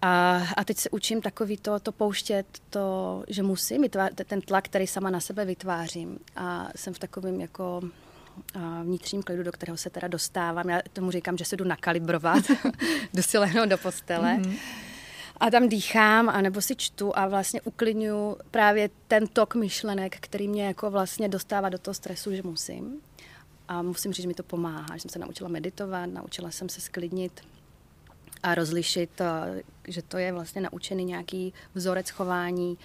A, 0.02 0.42
a 0.56 0.64
teď 0.64 0.76
se 0.76 0.90
učím 0.90 1.22
takový 1.22 1.56
to, 1.56 1.80
to 1.80 1.92
pouštět, 1.92 2.46
to, 2.70 3.24
že 3.28 3.42
musím, 3.42 3.84
ten 4.24 4.40
tlak, 4.40 4.64
který 4.64 4.86
sama 4.86 5.10
na 5.10 5.20
sebe 5.20 5.44
vytvářím. 5.44 6.18
A 6.36 6.68
jsem 6.76 6.94
v 6.94 6.98
takovém 6.98 7.40
jako 7.40 7.80
vnitřním 8.82 9.22
klidu, 9.22 9.42
do 9.42 9.52
kterého 9.52 9.76
se 9.76 9.90
teda 9.90 10.08
dostávám. 10.08 10.68
Já 10.68 10.80
tomu 10.92 11.10
říkám, 11.10 11.36
že 11.36 11.44
se 11.44 11.56
jdu 11.56 11.64
nakalibrovat, 11.64 12.44
jdu 13.14 13.22
si 13.22 13.38
lehnout 13.38 13.68
do 13.68 13.78
postele. 13.78 14.36
Mm-hmm. 14.36 14.58
A 15.40 15.50
tam 15.50 15.68
dýchám, 15.68 16.28
anebo 16.28 16.60
si 16.60 16.76
čtu 16.76 17.18
a 17.18 17.28
vlastně 17.28 17.60
uklidňuji 17.60 18.36
právě 18.50 18.90
ten 19.08 19.26
tok 19.26 19.54
myšlenek, 19.54 20.16
který 20.20 20.48
mě 20.48 20.66
jako 20.66 20.90
vlastně 20.90 21.28
dostává 21.28 21.68
do 21.68 21.78
toho 21.78 21.94
stresu, 21.94 22.34
že 22.34 22.42
musím. 22.42 23.00
A 23.68 23.82
musím 23.82 24.12
říct, 24.12 24.22
že 24.22 24.28
mi 24.28 24.34
to 24.34 24.42
pomáhá, 24.42 24.96
že 24.96 25.00
jsem 25.00 25.10
se 25.10 25.18
naučila 25.18 25.48
meditovat, 25.48 26.10
naučila 26.10 26.50
jsem 26.50 26.68
se 26.68 26.80
sklidnit 26.80 27.40
a 28.42 28.54
rozlišit, 28.54 29.20
eh, 29.20 29.62
že 29.88 30.02
to 30.02 30.18
je 30.18 30.32
vlastně 30.32 30.60
naučený 30.60 31.04
nějaký 31.04 31.54
vzorec 31.74 32.10
chování, 32.10 32.78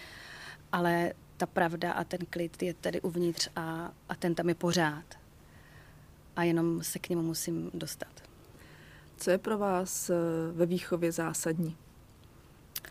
ale 0.72 1.14
ta 1.38 1.46
pravda 1.46 1.92
a 1.92 2.04
ten 2.04 2.20
klid 2.30 2.64
je 2.64 2.74
tady 2.74 3.02
uvnitř 3.02 3.50
a, 3.56 3.92
a 4.10 4.16
ten 4.16 4.36
tam 4.36 4.50
je 4.50 4.56
pořád 4.56 5.04
a 6.36 6.44
jenom 6.44 6.84
se 6.84 7.00
k 7.00 7.10
němu 7.10 7.22
musím 7.22 7.72
dostat. 7.74 8.24
Co 9.18 9.32
je 9.32 9.38
pro 9.38 9.58
vás 9.58 10.10
eh, 10.10 10.16
ve 10.54 10.66
výchově 10.66 11.12
zásadní? 11.12 11.76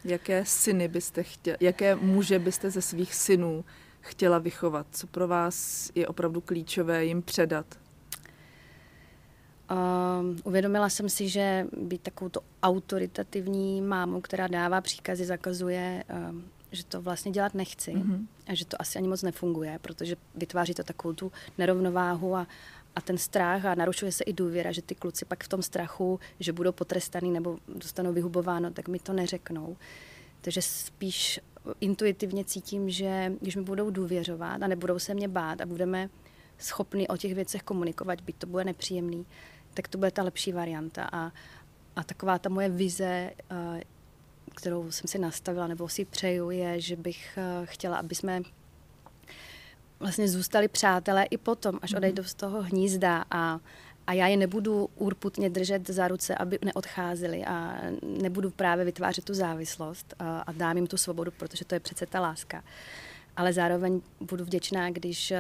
Jaké 0.05 0.45
syny 0.45 0.89
byste 0.89 1.23
chtěla, 1.23 1.57
jaké 1.61 1.95
muže 1.95 2.39
byste 2.39 2.71
ze 2.71 2.83
svých 2.83 3.15
synů 3.15 3.65
chtěla 4.01 4.39
vychovat? 4.39 4.87
Co 4.93 5.07
pro 5.07 5.29
vás 5.29 5.91
je 5.95 6.09
opravdu 6.09 6.41
klíčové 6.41 7.05
jim 7.05 7.23
předat? 7.23 7.67
Uh, 9.71 10.37
uvědomila 10.45 10.89
jsem 10.89 11.09
si, 11.09 11.29
že 11.29 11.67
být 11.77 12.03
takovou 12.03 12.29
to 12.29 12.41
autoritativní 12.63 13.83
mámou, 13.83 14.21
která 14.21 14.47
dává 14.47 14.81
příkazy, 14.81 15.25
zakazuje, 15.25 16.05
uh, 16.31 16.41
že 16.73 16.85
to 16.85 17.03
vlastně 17.03 17.33
dělat 17.33 17.55
nechci 17.55 17.95
mm-hmm. 17.95 18.27
a 18.47 18.55
že 18.55 18.65
to 18.65 18.81
asi 18.81 18.99
ani 18.99 19.09
moc 19.09 19.23
nefunguje, 19.23 19.79
protože 19.83 20.17
vytváří 20.35 20.75
to 20.75 20.83
takovou 20.83 21.15
tu 21.15 21.33
nerovnováhu 21.59 22.37
a, 22.37 22.47
a 22.97 23.01
ten 23.01 23.19
strach 23.19 23.65
a 23.65 23.75
narušuje 23.75 24.13
se 24.13 24.25
i 24.25 24.33
důvěra, 24.33 24.73
že 24.73 24.83
ty 24.83 24.95
kluci 24.95 25.25
pak 25.25 25.45
v 25.45 25.49
tom 25.49 25.63
strachu, 25.63 26.21
že 26.41 26.53
budou 26.53 26.73
potrestaný 26.73 27.31
nebo 27.31 27.59
dostanou 27.69 28.13
vyhubováno, 28.13 28.71
tak 28.71 28.89
mi 28.89 28.99
to 28.99 29.13
neřeknou. 29.13 29.77
Takže 30.41 30.63
spíš 30.63 31.41
intuitivně 31.81 32.45
cítím, 32.45 32.91
že 32.91 33.33
když 33.41 33.57
mi 33.57 33.63
budou 33.63 33.91
důvěřovat 33.91 34.63
a 34.63 34.67
nebudou 34.67 34.99
se 34.99 35.15
mě 35.15 35.29
bát 35.29 35.61
a 35.61 35.67
budeme 35.67 36.11
schopni 36.59 37.09
o 37.09 37.17
těch 37.17 37.35
věcech 37.35 37.63
komunikovat, 37.63 38.21
byť 38.21 38.37
to 38.37 38.47
bude 38.47 38.65
nepříjemný, 38.65 39.27
tak 39.75 39.89
to 39.89 39.99
bude 39.99 40.11
ta 40.11 40.23
lepší 40.23 40.53
varianta. 40.53 41.09
A, 41.13 41.33
a 41.97 42.05
taková 42.05 42.39
ta 42.39 42.49
moje 42.49 42.69
vize, 42.69 43.33
eh, 43.51 43.83
kterou 44.57 44.91
jsem 44.91 45.09
si 45.09 45.19
nastavila 45.19 45.67
nebo 45.67 45.89
si 45.89 46.05
přeju, 46.05 46.51
je, 46.51 46.81
že 46.81 46.97
bych 46.97 47.39
eh, 47.39 47.67
chtěla, 47.67 47.97
aby 47.97 48.15
jsme 48.15 48.43
vlastně 50.03 50.29
zůstali 50.29 50.69
přátelé 50.69 51.25
i 51.25 51.37
potom, 51.37 51.79
až 51.83 51.91
mhm. 51.91 51.97
odejdou 51.97 52.23
z 52.23 52.35
toho 52.35 52.63
hnízda 52.63 53.25
a, 53.31 53.61
a 54.07 54.13
já 54.13 54.27
je 54.27 54.37
nebudu 54.37 54.89
urputně 54.97 55.51
držet 55.51 55.91
za 55.91 56.09
ruce, 56.09 56.35
aby 56.35 56.59
neodcházeli 56.65 57.45
a 57.45 57.81
nebudu 58.03 58.51
právě 58.51 58.85
vytvářet 58.85 59.25
tu 59.25 59.35
závislost 59.35 60.15
a, 60.19 60.41
a 60.41 60.53
dám 60.53 60.77
jim 60.77 60.87
tu 60.87 60.97
svobodu, 60.97 61.31
protože 61.31 61.65
to 61.65 61.75
je 61.75 61.81
přece 61.81 62.07
ta 62.07 62.21
láska. 62.21 62.65
ale 63.37 63.53
zároveň 63.53 64.01
budu 64.21 64.45
vděčná, 64.45 64.91
když 64.91 65.31
uh, 65.31 65.37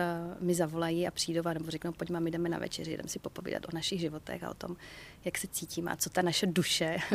mi 0.46 0.55
zavolají 0.55 1.09
a 1.09 1.11
přijdou 1.11 1.42
nebo 1.55 1.70
řeknou, 1.70 1.92
pojď 1.92 2.11
mám, 2.11 2.27
jdeme 2.27 2.48
na 2.48 2.59
večeři, 2.59 2.96
jdeme 2.96 3.09
si 3.09 3.18
popovídat 3.18 3.64
o 3.64 3.75
našich 3.75 4.01
životech 4.01 4.44
a 4.44 4.51
o 4.51 4.55
tom, 4.55 4.77
jak 5.25 5.38
se 5.38 5.46
cítíme 5.46 5.90
a 5.90 5.96
co 5.96 6.11
ta 6.11 6.22
naše 6.22 6.46
duše. 6.46 6.96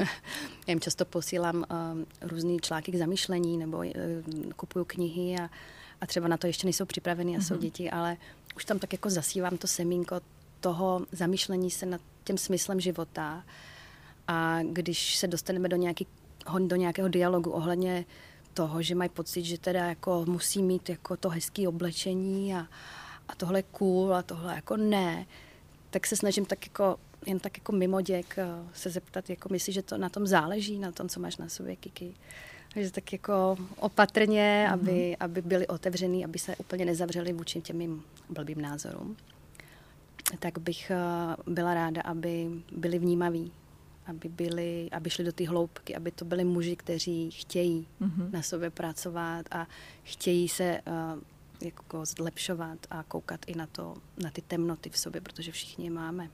Já 0.68 0.72
jim 0.72 0.80
často 0.80 1.06
posílám 1.06 1.56
uh, 1.56 2.30
různý 2.30 2.60
články 2.60 2.92
k 2.92 2.96
zamýšlení 2.96 3.58
nebo 3.58 3.78
uh, 3.78 3.86
kupuju 4.56 4.86
knihy 4.86 5.36
a, 5.36 5.50
a 6.02 6.06
třeba 6.06 6.28
na 6.28 6.38
to 6.38 6.48
ještě 6.48 6.68
nejsou 6.68 6.86
připraveny 6.86 7.36
a 7.36 7.40
mm-hmm. 7.40 7.48
jsou 7.48 7.54
mhm. 7.54 7.62
děti, 7.62 7.92
ale 7.92 8.18
už 8.56 8.66
tam 8.66 8.80
tak 8.80 8.94
jako 8.94 9.10
zasívám 9.10 9.58
to 9.58 9.68
semínko 9.68 10.22
toho 10.60 11.06
zamýšlení 11.12 11.72
se 11.72 11.86
nad 11.86 12.02
tím 12.24 12.38
smyslem 12.38 12.80
života. 12.80 13.44
A 14.28 14.60
když 14.64 15.16
se 15.16 15.28
dostaneme 15.28 15.70
do, 15.70 15.78
nějaký, 15.78 16.08
do 16.68 16.76
nějakého 16.76 17.08
dialogu 17.08 17.52
ohledně 17.52 18.06
toho, 18.54 18.82
že 18.82 18.96
mají 18.96 19.10
pocit, 19.10 19.46
že 19.46 19.58
teda 19.58 19.86
jako 19.86 20.26
musí 20.28 20.64
mít 20.64 20.90
jako 20.90 21.18
to 21.18 21.30
hezké 21.30 21.68
oblečení 21.68 22.56
a, 22.56 22.68
a 23.28 23.36
tohle 23.36 23.64
cool 23.64 24.16
a 24.16 24.24
tohle 24.24 24.56
jako 24.56 24.78
ne, 24.78 25.26
tak 25.90 26.08
se 26.08 26.16
snažím 26.16 26.46
tak 26.46 26.68
jako 26.68 26.98
jen 27.26 27.40
tak 27.40 27.58
jako 27.58 27.72
mimo 27.72 28.02
děk 28.02 28.36
eh, 28.38 28.46
se 28.74 28.90
zeptat, 28.90 29.30
jako 29.30 29.50
myslíš, 29.52 29.74
že 29.74 29.82
to 29.82 29.98
na 29.98 30.10
tom 30.10 30.28
záleží, 30.28 30.80
na 30.80 30.92
tom, 30.92 31.10
co 31.10 31.20
máš 31.20 31.38
na 31.38 31.50
sobě, 31.50 31.76
Kiki. 31.76 32.14
Takže 32.78 32.92
tak 32.92 33.14
jako 33.14 33.58
opatrně, 33.76 34.68
mm-hmm. 34.68 34.74
aby, 34.74 35.18
aby 35.18 35.42
byli 35.42 35.68
otevřený, 35.68 36.26
aby 36.26 36.40
se 36.40 36.56
úplně 36.56 36.86
nezavřeli 36.86 37.34
vůči 37.34 37.62
těm 37.62 37.78
mým 37.78 38.04
blbým 38.30 38.62
názorům. 38.62 39.18
Tak 40.40 40.60
bych 40.60 40.92
eh, 40.92 40.98
byla 41.48 41.74
ráda, 41.74 42.02
aby 42.02 42.50
byli 42.72 43.00
vnímaví, 43.00 43.52
aby, 44.06 44.30
byli, 44.30 44.90
aby 44.92 45.10
šli 45.10 45.24
do 45.24 45.32
ty 45.32 45.46
hloubky, 45.46 45.96
aby 45.96 46.12
to 46.12 46.26
byli 46.26 46.44
muži, 46.44 46.76
kteří 46.76 47.32
chtějí 47.32 47.88
mm-hmm. 48.02 48.32
na 48.32 48.42
sobě 48.42 48.70
pracovat 48.70 49.46
a 49.52 49.68
chtějí 50.04 50.50
se 50.50 50.82
uh, 50.88 51.22
jako 51.62 52.06
zlepšovat 52.06 52.80
a 52.90 53.04
koukat 53.04 53.40
i 53.48 53.56
na, 53.56 53.68
to, 53.68 53.96
na 54.24 54.30
ty 54.30 54.42
temnoty 54.42 54.90
v 54.90 54.98
sobě, 54.98 55.22
protože 55.22 55.52
všichni 55.52 55.86
je 55.86 55.92
máme 55.92 56.30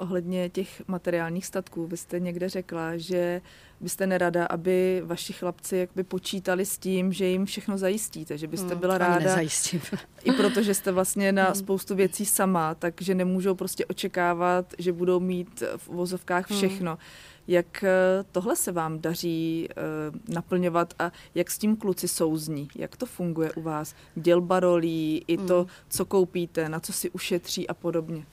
ohledně 0.00 0.48
těch 0.48 0.82
materiálních 0.88 1.46
statků. 1.46 1.86
Vy 1.86 1.96
jste 1.96 2.20
někde 2.20 2.48
řekla, 2.48 2.96
že 2.96 3.40
byste 3.80 4.06
nerada, 4.06 4.46
aby 4.46 5.02
vaši 5.04 5.32
chlapci 5.32 5.76
jakby 5.76 6.04
počítali 6.04 6.66
s 6.66 6.78
tím, 6.78 7.12
že 7.12 7.26
jim 7.26 7.46
všechno 7.46 7.78
zajistíte, 7.78 8.38
že 8.38 8.46
byste 8.46 8.68
hmm, 8.68 8.80
byla 8.80 8.98
ráda. 8.98 9.36
I 10.24 10.32
protože 10.32 10.74
jste 10.74 10.92
vlastně 10.92 11.32
na 11.32 11.44
hmm. 11.44 11.54
spoustu 11.54 11.94
věcí 11.94 12.26
sama, 12.26 12.74
takže 12.74 13.14
nemůžou 13.14 13.54
prostě 13.54 13.86
očekávat, 13.86 14.74
že 14.78 14.92
budou 14.92 15.20
mít 15.20 15.62
v 15.76 15.88
uvozovkách 15.88 16.50
hmm. 16.50 16.58
všechno. 16.58 16.90
Hmm. 16.90 17.00
Jak 17.48 17.84
eh, 17.84 17.90
tohle 18.32 18.56
se 18.56 18.72
vám 18.72 19.00
daří 19.00 19.68
uh, 19.68 20.34
naplňovat 20.34 20.94
a 20.98 21.12
jak 21.34 21.50
s 21.50 21.58
tím 21.58 21.76
kluci 21.76 22.08
souzní? 22.08 22.68
Jak 22.76 22.96
to 22.96 23.06
funguje 23.06 23.52
u 23.52 23.62
vás? 23.62 23.94
Dělba 24.14 24.60
rolí, 24.60 25.24
i 25.26 25.38
to, 25.38 25.66
co 25.88 26.04
koupíte, 26.04 26.68
na 26.68 26.80
co 26.80 26.92
si 26.92 27.10
ušetří 27.10 27.68
a 27.68 27.74
podobně? 27.74 28.24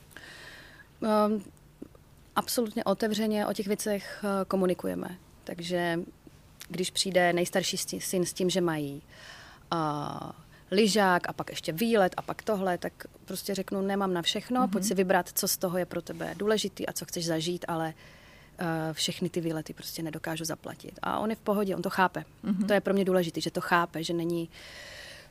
Um, 1.27 1.43
absolutně 2.37 2.83
otevřeně 2.83 3.47
o 3.47 3.53
těch 3.53 3.67
věcech 3.67 4.23
eh, 4.23 4.45
komunikujeme. 4.45 5.17
Takže 5.43 5.99
když 6.69 6.91
přijde 6.91 7.33
nejstarší 7.33 7.77
syn 7.77 8.25
s 8.25 8.33
tím, 8.33 8.49
že 8.49 8.61
mají 8.61 9.01
uh, 9.73 10.31
lyžák 10.71 11.29
a 11.29 11.33
pak 11.33 11.49
ještě 11.49 11.71
výlet 11.71 12.13
a 12.17 12.21
pak 12.21 12.43
tohle, 12.43 12.77
tak 12.77 12.93
prostě 13.25 13.55
řeknu, 13.55 13.81
nemám 13.81 14.13
na 14.13 14.21
všechno, 14.21 14.61
mm-hmm. 14.61 14.71
pojď 14.71 14.83
si 14.83 14.93
vybrat, 14.93 15.29
co 15.33 15.47
z 15.47 15.57
toho 15.57 15.77
je 15.77 15.85
pro 15.85 16.01
tebe 16.01 16.35
důležitý 16.37 16.87
a 16.87 16.93
co 16.93 17.05
chceš 17.05 17.25
zažít, 17.25 17.65
ale 17.67 17.93
uh, 17.93 18.65
všechny 18.93 19.29
ty 19.29 19.41
výlety 19.41 19.73
prostě 19.73 20.03
nedokážu 20.03 20.45
zaplatit. 20.45 20.99
A 21.01 21.19
on 21.19 21.29
je 21.29 21.35
v 21.35 21.39
pohodě, 21.39 21.75
on 21.75 21.81
to 21.81 21.89
chápe. 21.89 22.23
Mm-hmm. 22.45 22.65
To 22.65 22.73
je 22.73 22.81
pro 22.81 22.93
mě 22.93 23.05
důležité, 23.05 23.41
že 23.41 23.51
to 23.51 23.61
chápe, 23.61 24.03
že 24.03 24.13
není 24.13 24.49
uh, 24.49 24.55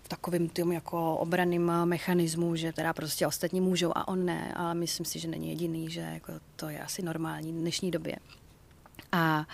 v 0.07 0.09
takovým 0.09 0.49
tím 0.49 0.73
jako 0.73 1.17
obraným 1.17 1.73
mechanismu, 1.85 2.57
že 2.57 2.73
teda 2.73 2.93
prostě 2.93 3.27
ostatní 3.27 3.61
můžou 3.61 3.93
a 3.95 4.09
on 4.09 4.25
ne, 4.25 4.53
ale 4.57 4.75
myslím 4.75 5.07
si, 5.07 5.19
že 5.19 5.29
není 5.29 5.49
jediný, 5.49 5.91
že 5.91 6.01
jako 6.01 6.33
to 6.57 6.69
je 6.69 6.81
asi 6.81 7.03
normální 7.03 7.53
v 7.53 7.57
dnešní 7.57 7.91
době. 7.91 8.17
A, 9.13 9.47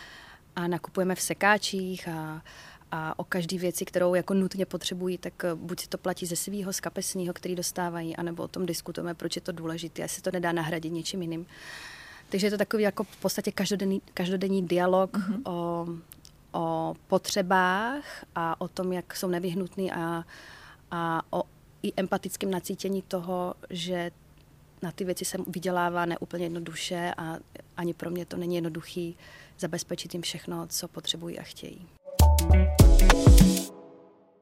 a 0.57 0.67
nakupujeme 0.67 1.15
v 1.15 1.21
sekáčích 1.21 2.09
a, 2.09 2.43
a 2.91 3.19
o 3.19 3.25
každé 3.25 3.59
věci, 3.59 3.85
kterou 3.85 4.15
jako 4.15 4.35
nutně 4.35 4.67
potřebují, 4.67 5.19
tak 5.19 5.45
buď 5.55 5.81
si 5.81 5.89
to 5.89 5.99
platí 5.99 6.27
ze 6.27 6.37
svého, 6.37 6.73
z 6.73 6.81
kapesního, 6.81 7.35
který 7.35 7.55
dostávají, 7.55 8.17
anebo 8.17 8.43
o 8.43 8.49
tom 8.49 8.67
diskutujeme, 8.67 9.15
proč 9.15 9.37
je 9.37 9.43
to 9.43 9.53
důležité, 9.53 10.03
jestli 10.03 10.23
to 10.23 10.31
nedá 10.31 10.53
nahradit 10.53 10.93
něčím 10.93 11.23
jiným. 11.23 11.47
Takže 12.29 12.47
je 12.47 12.51
to 12.51 12.59
takový 12.59 12.83
jako 12.83 13.05
v 13.05 13.17
podstatě 13.17 13.53
každodenní, 13.53 14.03
každodenní 14.15 14.67
dialog 14.67 15.17
mm-hmm. 15.17 15.43
o, 15.47 15.87
o 16.53 16.95
potřebách 17.07 18.25
a 18.35 18.61
o 18.61 18.69
tom, 18.69 18.93
jak 18.93 19.17
jsou 19.17 19.29
nevyhnutný 19.29 19.93
a, 19.93 20.25
a 20.91 21.23
o 21.31 21.43
i 21.83 21.93
empatickém 21.97 22.51
nacítění 22.51 23.03
toho, 23.03 23.55
že 23.71 24.11
na 24.83 24.93
ty 24.93 25.05
věci 25.05 25.25
se 25.25 25.39
vydělává 25.47 26.07
neúplně 26.07 26.45
jednoduše 26.45 27.15
a 27.17 27.37
ani 27.77 27.95
pro 27.95 28.11
mě 28.11 28.27
to 28.27 28.37
není 28.37 28.55
jednoduchý 28.55 29.17
zabezpečit 29.59 30.15
jim 30.15 30.23
všechno, 30.23 30.67
co 30.67 30.89
potřebují 30.89 31.39
a 31.39 31.43
chtějí. 31.43 31.87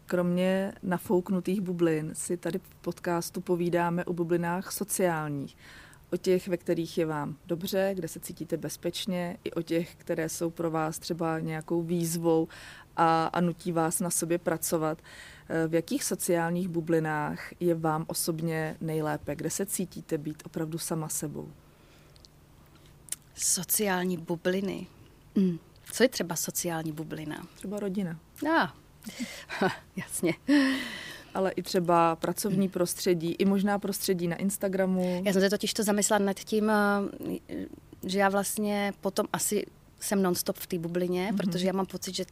Kromě 0.07 0.73
nafouknutých 0.83 1.61
bublin 1.61 2.15
si 2.15 2.37
tady 2.37 2.59
v 2.59 2.75
podcastu 2.81 3.41
povídáme 3.41 4.05
o 4.05 4.13
bublinách 4.13 4.73
sociálních 4.73 5.57
o 6.13 6.17
těch, 6.17 6.49
ve 6.49 6.57
kterých 6.57 6.99
je 6.99 7.07
vám 7.07 7.37
dobře, 7.47 7.91
kde 7.95 8.09
se 8.09 8.21
cítíte 8.21 8.57
bezpečně, 8.57 9.37
i 9.45 9.51
o 9.51 9.63
těch, 9.63 9.97
které 9.97 10.29
jsou 10.29 10.51
pro 10.51 10.71
vás 10.71 10.99
třeba 10.99 11.39
nějakou 11.39 11.83
výzvou 11.83 12.49
a, 12.97 13.27
a 13.27 13.41
nutí 13.41 13.73
vás 13.73 14.01
na 14.01 14.11
sobě 14.11 14.39
pracovat. 14.39 14.99
Eh, 15.49 15.69
v 15.69 15.75
jakých 15.75 16.05
sociálních 16.05 16.69
bublinách 16.69 17.53
je 17.61 17.75
vám 17.75 18.05
osobně 18.09 18.77
nejlépe? 18.81 19.37
Kde 19.37 19.51
se 19.51 19.67
cítíte 19.67 20.19
být 20.19 20.43
opravdu 20.47 20.79
sama 20.79 21.09
sebou? 21.09 21.49
Sociální 23.35 24.17
bubliny. 24.17 24.87
Mm. 25.35 25.59
Co 25.93 26.03
je 26.03 26.09
třeba 26.09 26.37
sociální 26.37 26.93
bublina? 26.93 27.47
Třeba 27.55 27.81
rodina. 27.81 28.19
Ah. 28.51 28.69
Jasně 29.97 30.35
ale 31.35 31.51
i 31.51 31.63
třeba 31.63 32.17
pracovní 32.17 32.69
prostředí, 32.69 33.33
i 33.39 33.45
možná 33.45 33.79
prostředí 33.79 34.29
na 34.29 34.37
Instagramu. 34.37 35.23
Já 35.25 35.33
jsem 35.33 35.43
se 35.43 35.51
totiž 35.51 35.75
to 35.75 35.83
zamyslela 35.83 36.25
nad 36.25 36.37
tím, 36.37 36.71
eh, 36.71 37.67
že 38.05 38.19
já 38.19 38.29
vlastně 38.29 38.93
potom 39.01 39.27
asi 39.33 39.67
jsem 40.01 40.23
nonstop 40.23 40.57
v 40.57 40.67
té 40.67 40.79
bublině, 40.79 41.29
mm-hmm. 41.29 41.37
protože 41.37 41.67
já 41.67 41.73
mám 41.73 41.87
pocit, 41.87 42.15
že 42.15 42.25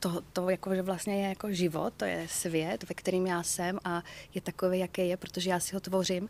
to, 0.00 0.20
to 0.32 0.50
jako, 0.50 0.74
že 0.74 0.82
vlastně 0.82 1.22
je 1.22 1.28
jako 1.28 1.52
život, 1.52 1.94
to 1.96 2.04
je 2.04 2.26
svět, 2.28 2.84
ve 2.88 2.94
kterým 2.94 3.26
já 3.26 3.42
jsem 3.42 3.78
a 3.84 4.02
je 4.34 4.40
takový, 4.40 4.78
jaký 4.78 5.08
je, 5.08 5.16
protože 5.16 5.50
já 5.50 5.60
si 5.60 5.74
ho 5.74 5.80
tvořím. 5.80 6.28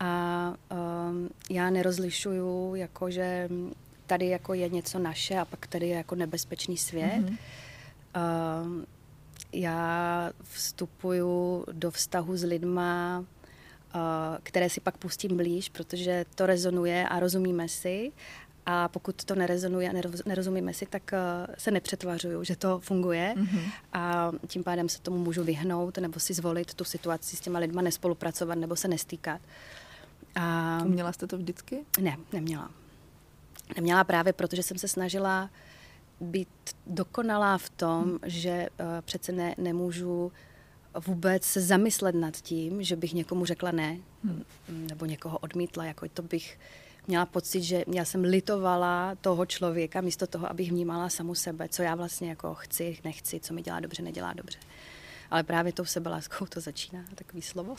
A 0.00 0.54
um, 1.08 1.28
já 1.50 1.70
nerozlišuju, 1.70 2.74
jako, 2.74 3.10
že 3.10 3.48
tady 4.06 4.26
jako 4.26 4.54
je 4.54 4.68
něco 4.68 4.98
naše 4.98 5.38
a 5.38 5.44
pak 5.44 5.66
tady 5.66 5.88
je 5.88 5.96
jako 5.96 6.14
nebezpečný 6.14 6.76
svět. 6.76 7.12
Mm-hmm. 7.12 7.36
Um, 8.64 8.86
já 9.52 10.32
vstupuju 10.42 11.64
do 11.72 11.90
vztahu 11.90 12.36
s 12.36 12.42
lidma, 12.42 13.24
eh, 13.94 13.98
které 14.42 14.70
si 14.70 14.80
pak 14.80 14.96
pustím 14.96 15.36
blíž, 15.36 15.68
protože 15.68 16.24
to 16.34 16.46
rezonuje 16.46 17.08
a 17.08 17.20
rozumíme 17.20 17.68
si. 17.68 18.12
A 18.66 18.88
pokud 18.88 19.24
to 19.24 19.34
nerezonuje 19.34 19.90
a 19.90 19.92
nerozumíme 20.26 20.74
si, 20.74 20.86
tak 20.86 21.12
eh, 21.12 21.18
se 21.58 21.70
nepřetvařuju, 21.70 22.44
že 22.44 22.56
to 22.56 22.78
funguje. 22.78 23.34
Mm-hmm. 23.36 23.70
A 23.92 24.32
tím 24.46 24.64
pádem 24.64 24.88
se 24.88 25.00
tomu 25.00 25.18
můžu 25.18 25.44
vyhnout 25.44 25.98
nebo 25.98 26.20
si 26.20 26.34
zvolit 26.34 26.74
tu 26.74 26.84
situaci 26.84 27.36
s 27.36 27.40
těma 27.40 27.58
lidma 27.58 27.82
nespolupracovat 27.82 28.54
nebo 28.54 28.76
se 28.76 28.88
nestýkat. 28.88 29.40
A... 30.34 30.78
Měla 30.84 31.12
jste 31.12 31.26
to 31.26 31.36
vždycky? 31.36 31.84
Ne, 32.00 32.16
neměla. 32.32 32.70
Neměla 33.76 34.04
právě, 34.04 34.32
protože 34.32 34.62
jsem 34.62 34.78
se 34.78 34.88
snažila 34.88 35.42
uh, 35.42 35.48
být 36.20 36.48
dokonalá 36.86 37.58
v 37.58 37.70
tom, 37.70 38.18
že 38.26 38.68
uh, 38.80 38.86
přece 39.00 39.32
ne, 39.32 39.54
nemůžu 39.58 40.32
vůbec 41.06 41.44
se 41.44 41.60
zamyslet 41.60 42.14
nad 42.14 42.36
tím, 42.36 42.82
že 42.82 42.96
bych 42.96 43.12
někomu 43.14 43.44
řekla 43.44 43.70
ne, 43.70 43.98
hmm. 44.24 44.44
nebo 44.68 45.06
někoho 45.06 45.38
odmítla, 45.38 45.84
jako 45.84 46.08
to 46.14 46.22
bych 46.22 46.58
měla 47.06 47.26
pocit, 47.26 47.62
že 47.62 47.84
já 47.94 48.04
jsem 48.04 48.24
litovala 48.24 49.14
toho 49.14 49.46
člověka 49.46 50.00
místo 50.00 50.26
toho, 50.26 50.50
abych 50.50 50.70
vnímala 50.70 51.08
samu 51.08 51.34
sebe, 51.34 51.68
co 51.68 51.82
já 51.82 51.94
vlastně 51.94 52.28
jako 52.28 52.54
chci, 52.54 52.98
nechci, 53.04 53.40
co 53.40 53.54
mi 53.54 53.62
dělá 53.62 53.80
dobře, 53.80 54.02
nedělá 54.02 54.32
dobře. 54.32 54.58
Ale 55.30 55.42
právě 55.42 55.72
tou 55.72 55.84
sebeláskou 55.84 56.46
to 56.46 56.60
začíná, 56.60 57.04
takový 57.14 57.42
slovo, 57.42 57.76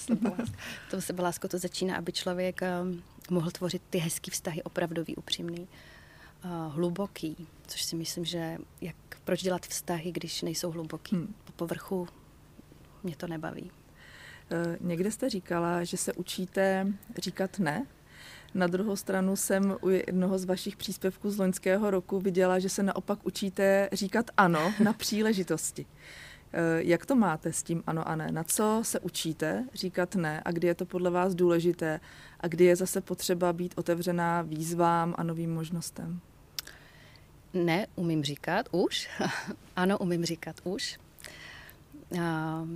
tou 0.92 1.02
sebeláskou 1.02 1.48
to 1.48 1.58
začíná, 1.58 1.96
aby 1.96 2.12
člověk 2.12 2.62
um, 2.84 3.04
mohl 3.30 3.52
tvořit 3.52 3.82
ty 3.90 3.98
hezký 3.98 4.32
vztahy, 4.32 4.64
opravdový, 4.64 5.16
upřímný 5.16 5.68
hluboký, 6.70 7.48
což 7.68 7.84
si 7.84 7.96
myslím, 7.96 8.26
že 8.26 8.58
jak, 8.82 8.96
proč 9.24 9.44
dělat 9.44 9.66
vztahy, 9.66 10.12
když 10.12 10.42
nejsou 10.42 10.72
hluboký. 10.72 11.16
Hmm. 11.16 11.34
Po 11.44 11.52
povrchu 11.52 12.08
mě 13.04 13.16
to 13.16 13.28
nebaví. 13.28 13.64
Uh, 13.64 14.88
někde 14.88 15.12
jste 15.12 15.30
říkala, 15.30 15.84
že 15.84 15.98
se 15.98 16.14
učíte 16.14 16.88
říkat 17.18 17.60
ne. 17.60 17.86
Na 18.54 18.68
druhou 18.68 18.96
stranu 18.96 19.36
jsem 19.36 19.78
u 19.82 19.90
jednoho 19.90 20.40
z 20.40 20.46
vašich 20.46 20.78
příspěvků 20.78 21.32
z 21.32 21.38
loňského 21.38 21.92
roku 21.92 22.20
viděla, 22.20 22.60
že 22.60 22.70
se 22.70 22.84
naopak 22.84 23.20
učíte 23.26 23.90
říkat 23.94 24.32
ano 24.38 24.74
na 24.84 24.94
příležitosti. 24.98 25.86
Jak 26.78 27.06
to 27.06 27.16
máte 27.16 27.54
s 27.54 27.64
tím 27.64 27.84
ano 27.88 28.08
a 28.08 28.16
ne? 28.16 28.32
Na 28.32 28.44
co 28.44 28.80
se 28.84 29.00
učíte 29.00 29.68
říkat 29.74 30.16
ne 30.16 30.42
a 30.46 30.52
kdy 30.52 30.68
je 30.68 30.76
to 30.76 30.86
podle 30.86 31.10
vás 31.10 31.36
důležité 31.36 32.00
a 32.40 32.48
kdy 32.48 32.66
je 32.66 32.76
zase 32.76 33.02
potřeba 33.02 33.54
být 33.54 33.74
otevřená 33.78 34.42
výzvám 34.42 35.16
a 35.18 35.24
novým 35.24 35.54
možnostem? 35.54 36.22
Ne, 37.54 37.88
umím 37.96 38.24
říkat 38.24 38.66
už. 38.72 39.10
ano, 39.76 39.98
umím 39.98 40.26
říkat 40.26 40.56
už. 40.64 41.00
A, 42.22 42.68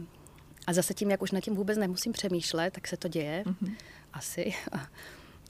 a 0.68 0.74
zase 0.74 0.94
tím, 0.94 1.12
jak 1.12 1.22
už 1.22 1.32
nad 1.32 1.42
tím 1.42 1.56
vůbec 1.56 1.78
nemusím 1.78 2.12
přemýšlet, 2.12 2.74
tak 2.74 2.88
se 2.88 2.98
to 2.98 3.08
děje. 3.08 3.44
Mm-hmm. 3.46 3.76
Asi. 4.14 4.54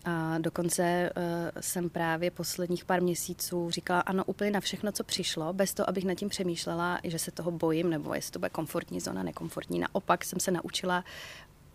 A 0.05 0.37
dokonce 0.37 1.09
uh, 1.17 1.23
jsem 1.61 1.89
právě 1.89 2.31
posledních 2.31 2.85
pár 2.85 3.01
měsíců 3.01 3.69
říkala 3.69 3.99
ano 3.99 4.23
úplně 4.25 4.51
na 4.51 4.59
všechno, 4.59 4.91
co 4.91 5.03
přišlo, 5.03 5.53
bez 5.53 5.73
toho, 5.73 5.89
abych 5.89 6.05
nad 6.05 6.15
tím 6.15 6.29
přemýšlela, 6.29 6.99
že 7.03 7.19
se 7.19 7.31
toho 7.31 7.51
bojím, 7.51 7.89
nebo 7.89 8.13
jestli 8.13 8.31
to 8.31 8.39
bude 8.39 8.49
komfortní 8.49 8.99
zóna, 8.99 9.23
nekomfortní. 9.23 9.79
Naopak 9.79 10.25
jsem 10.25 10.39
se 10.39 10.51
naučila 10.51 11.03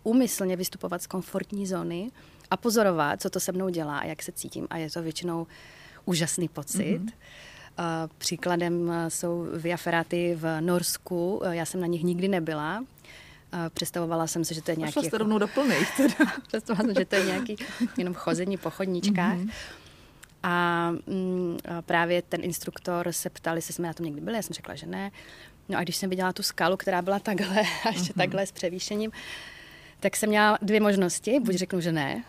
úmyslně 0.03 0.55
vystupovat 0.55 1.01
z 1.01 1.07
komfortní 1.07 1.67
zóny 1.67 2.11
a 2.51 2.57
pozorovat, 2.57 3.21
co 3.21 3.29
to 3.29 3.39
se 3.39 3.51
mnou 3.51 3.69
dělá 3.69 3.99
a 3.99 4.05
jak 4.05 4.23
se 4.23 4.31
cítím. 4.31 4.67
A 4.69 4.77
je 4.77 4.91
to 4.91 5.01
většinou 5.01 5.47
úžasný 6.09 6.47
pocit. 6.49 6.99
Mm-hmm. 6.99 8.09
Příkladem 8.17 8.91
jsou 9.07 9.47
Via 9.53 9.77
Ferrati 9.77 10.35
v 10.35 10.61
Norsku. 10.61 11.41
Já 11.51 11.65
jsem 11.65 11.81
na 11.81 11.87
nich 11.87 12.03
nikdy 12.03 12.27
nebyla. 12.27 12.83
Představovala 13.73 14.27
jsem 14.27 14.45
si, 14.45 14.53
že 14.53 14.61
to 14.61 14.71
je 14.71 14.77
nějaký... 14.77 15.05
Jako... 15.05 15.17
rovnou 15.17 15.37
doplnej. 15.37 15.85
Představovala 16.47 16.93
jsem, 16.93 17.01
že 17.01 17.05
to 17.05 17.15
je 17.15 17.25
nějaký 17.25 17.55
jenom 17.97 18.13
chození 18.13 18.57
po 18.57 18.69
chodníčkách. 18.69 19.37
Mm-hmm. 19.37 19.51
A, 20.43 20.89
mm, 21.07 21.57
a 21.77 21.81
právě 21.81 22.21
ten 22.21 22.43
instruktor 22.43 23.11
se 23.11 23.29
ptal, 23.29 23.55
jestli 23.55 23.73
jsme 23.73 23.87
na 23.87 23.93
tom 23.93 24.05
někdy 24.05 24.21
byli. 24.21 24.35
Já 24.35 24.41
jsem 24.41 24.53
řekla, 24.53 24.75
že 24.75 24.85
ne. 24.85 25.11
No 25.69 25.77
a 25.77 25.83
když 25.83 25.95
jsem 25.95 26.09
viděla 26.09 26.33
tu 26.33 26.43
skalu, 26.43 26.77
která 26.77 27.01
byla 27.01 27.19
takhle 27.19 27.61
a 27.85 27.89
ještě 27.89 28.13
mm-hmm. 28.13 28.17
takhle 28.17 28.45
s 28.45 28.51
převýšením, 28.51 29.11
tak 29.99 30.15
jsem 30.15 30.29
měla 30.29 30.57
dvě 30.61 30.79
možnosti. 30.79 31.39
Buď 31.39 31.55
řeknu, 31.55 31.81
že 31.81 31.91
ne, 31.91 32.23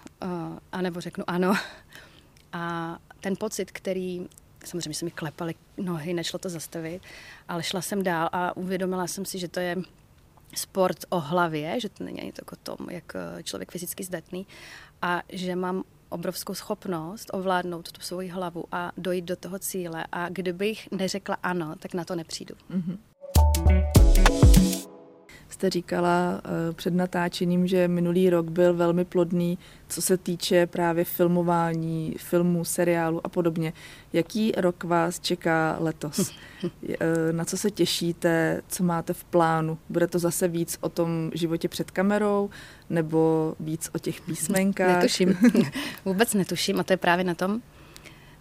anebo 0.73 1.01
řeknu 1.01 1.25
ano. 1.27 1.55
A 2.53 2.99
ten 3.21 3.37
pocit, 3.37 3.71
který 3.71 4.27
samozřejmě 4.65 4.95
se 4.95 5.05
mi 5.05 5.11
klepaly 5.11 5.55
nohy, 5.77 6.15
nešlo 6.15 6.39
to 6.39 6.49
zastavit, 6.49 7.03
ale 7.49 7.63
šla 7.63 7.83
jsem 7.83 8.03
dál 8.03 8.29
a 8.33 8.57
uvědomila 8.57 9.07
jsem 9.07 9.25
si, 9.25 9.39
že 9.39 9.49
to 9.49 9.61
je 9.61 9.77
sport 10.55 10.99
o 11.09 11.21
hlavě, 11.21 11.81
že 11.81 11.89
to 11.89 12.05
není 12.05 12.21
ani 12.21 12.33
tak 12.33 12.53
o 12.53 12.57
tom, 12.57 12.77
jak 12.91 13.13
eh, 13.15 13.43
člověk 13.43 13.73
fyzicky 13.73 14.05
zdatný 14.05 14.47
a 15.03 15.23
že 15.29 15.57
mám 15.57 15.83
obrovskou 16.09 16.55
schopnost 16.55 17.31
ovládnout 17.33 17.93
tu 17.93 18.01
svoji 18.01 18.29
hlavu 18.29 18.65
a 18.73 18.93
dojít 18.97 19.25
do 19.25 19.37
toho 19.37 19.59
cíle 19.59 20.05
a 20.13 20.29
kdybych 20.29 20.91
neřekla 20.91 21.37
ano, 21.43 21.75
tak 21.79 21.95
na 21.95 22.05
to 22.05 22.15
nepřijdu. 22.15 22.55
Mm-hmm 22.71 24.00
jste 25.61 25.71
říkala 25.71 26.41
uh, 26.45 26.75
před 26.75 26.95
natáčením, 26.95 27.67
že 27.67 27.89
minulý 27.89 28.31
rok 28.31 28.49
byl 28.49 28.75
velmi 28.75 29.05
plodný, 29.05 29.59
co 29.89 30.03
se 30.03 30.17
týče 30.17 30.67
právě 30.67 31.05
filmování, 31.05 32.15
filmů, 32.19 32.65
seriálu 32.65 33.21
a 33.25 33.29
podobně. 33.29 33.73
Jaký 34.13 34.53
rok 34.57 34.85
vás 34.85 35.21
čeká 35.21 35.77
letos? 35.81 36.19
uh, 36.63 36.97
na 37.33 37.45
co 37.45 37.57
se 37.57 37.71
těšíte? 37.71 38.63
Co 38.69 38.85
máte 38.85 39.13
v 39.13 39.25
plánu? 39.25 39.79
Bude 39.89 40.07
to 40.07 40.19
zase 40.19 40.49
víc 40.49 40.79
o 40.81 40.89
tom 40.89 41.31
životě 41.35 41.69
před 41.69 41.91
kamerou 41.91 42.51
nebo 42.91 43.55
víc 43.61 43.91
o 43.95 43.99
těch 43.99 44.21
písmenkách? 44.21 44.97
Netuším. 44.97 45.39
Vůbec 46.05 46.35
netuším 46.35 46.81
a 46.81 46.83
to 46.83 46.93
je 46.93 46.97
právě 46.97 47.25
na 47.25 47.35
tom, 47.35 47.61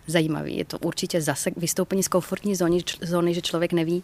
zajímavý. 0.08 0.58
Je 0.58 0.66
to 0.66 0.80
určitě 0.80 1.22
zase 1.22 1.52
vystoupení 1.58 2.04
z 2.04 2.08
komfortní 2.08 2.56
zóny, 2.56 2.80
zóny 3.02 3.34
že 3.34 3.42
člověk 3.42 3.74
neví, 3.74 4.04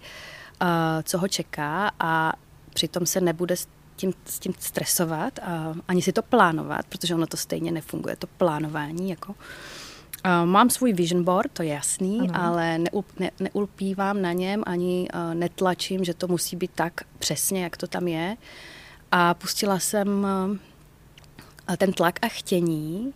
uh, 0.61 0.67
co 1.03 1.17
ho 1.17 1.27
čeká 1.27 1.91
a 1.99 2.33
přitom 2.75 3.05
se 3.05 3.21
nebude 3.21 3.57
s 3.57 3.67
tím, 3.95 4.13
s 4.25 4.39
tím 4.39 4.53
stresovat 4.59 5.39
a 5.39 5.73
ani 5.87 6.01
si 6.01 6.11
to 6.13 6.21
plánovat, 6.21 6.85
protože 6.85 7.15
ono 7.15 7.27
to 7.27 7.37
stejně 7.37 7.71
nefunguje, 7.71 8.15
to 8.15 8.27
plánování 8.27 9.09
jako. 9.09 9.31
Uh, 9.31 10.45
mám 10.45 10.69
svůj 10.69 10.93
vision 10.93 11.23
board, 11.23 11.51
to 11.51 11.63
je 11.63 11.69
jasný, 11.69 12.19
ano. 12.19 12.43
ale 12.43 12.77
neul, 12.77 13.05
ne, 13.19 13.31
neulpívám 13.39 14.21
na 14.21 14.33
něm, 14.33 14.63
ani 14.65 15.07
uh, 15.13 15.33
netlačím, 15.33 16.03
že 16.03 16.13
to 16.13 16.27
musí 16.27 16.55
být 16.55 16.71
tak 16.75 16.93
přesně, 17.19 17.63
jak 17.63 17.77
to 17.77 17.87
tam 17.87 18.07
je. 18.07 18.37
A 19.11 19.33
pustila 19.33 19.79
jsem 19.79 20.07
uh, 21.69 21.75
ten 21.77 21.93
tlak 21.93 22.19
a 22.21 22.27
chtění 22.27 23.13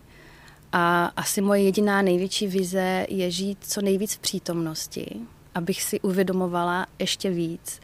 a 0.72 1.05
asi 1.05 1.41
moje 1.41 1.62
jediná 1.62 2.01
největší 2.01 2.47
vize 2.47 3.05
je 3.10 3.32
žít 3.32 3.57
co 3.62 3.82
nejvíc 3.82 4.16
v 4.16 4.20
přítomnosti, 4.20 5.16
abych 5.55 5.84
si 5.84 5.99
uvědomovala 5.99 6.88
ještě 6.99 7.30
víc, 7.30 7.80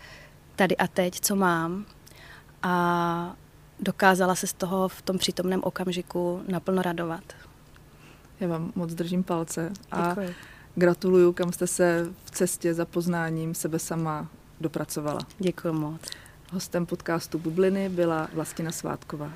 tady 0.56 0.78
a 0.78 0.88
teď, 0.88 1.20
co 1.20 1.36
mám 1.36 1.86
a 2.64 3.36
dokázala 3.80 4.36
se 4.36 4.48
z 4.48 4.54
toho 4.54 4.88
v 4.88 5.02
tom 5.02 5.18
přítomném 5.18 5.62
okamžiku 5.64 6.42
naplno 6.48 6.82
radovat. 6.82 7.24
Já 8.40 8.48
vám 8.48 8.72
moc 8.76 8.94
držím 8.94 9.24
palce 9.24 9.72
a 9.92 10.10
Děkuji. 10.10 10.36
gratuluju, 10.76 11.34
kam 11.34 11.52
jste 11.52 11.68
se 11.68 12.08
v 12.26 12.32
cestě 12.32 12.74
za 12.74 12.86
poznáním 12.86 13.56
sebe 13.56 13.80
sama 13.80 14.28
dopracovala. 14.62 15.20
Děkuji 15.40 15.74
moc. 15.74 16.02
Hostem 16.52 16.86
podcastu 16.86 17.40
Bubliny 17.40 17.90
byla 17.90 18.28
Vlastina 18.34 18.72
Svátková. 18.72 19.32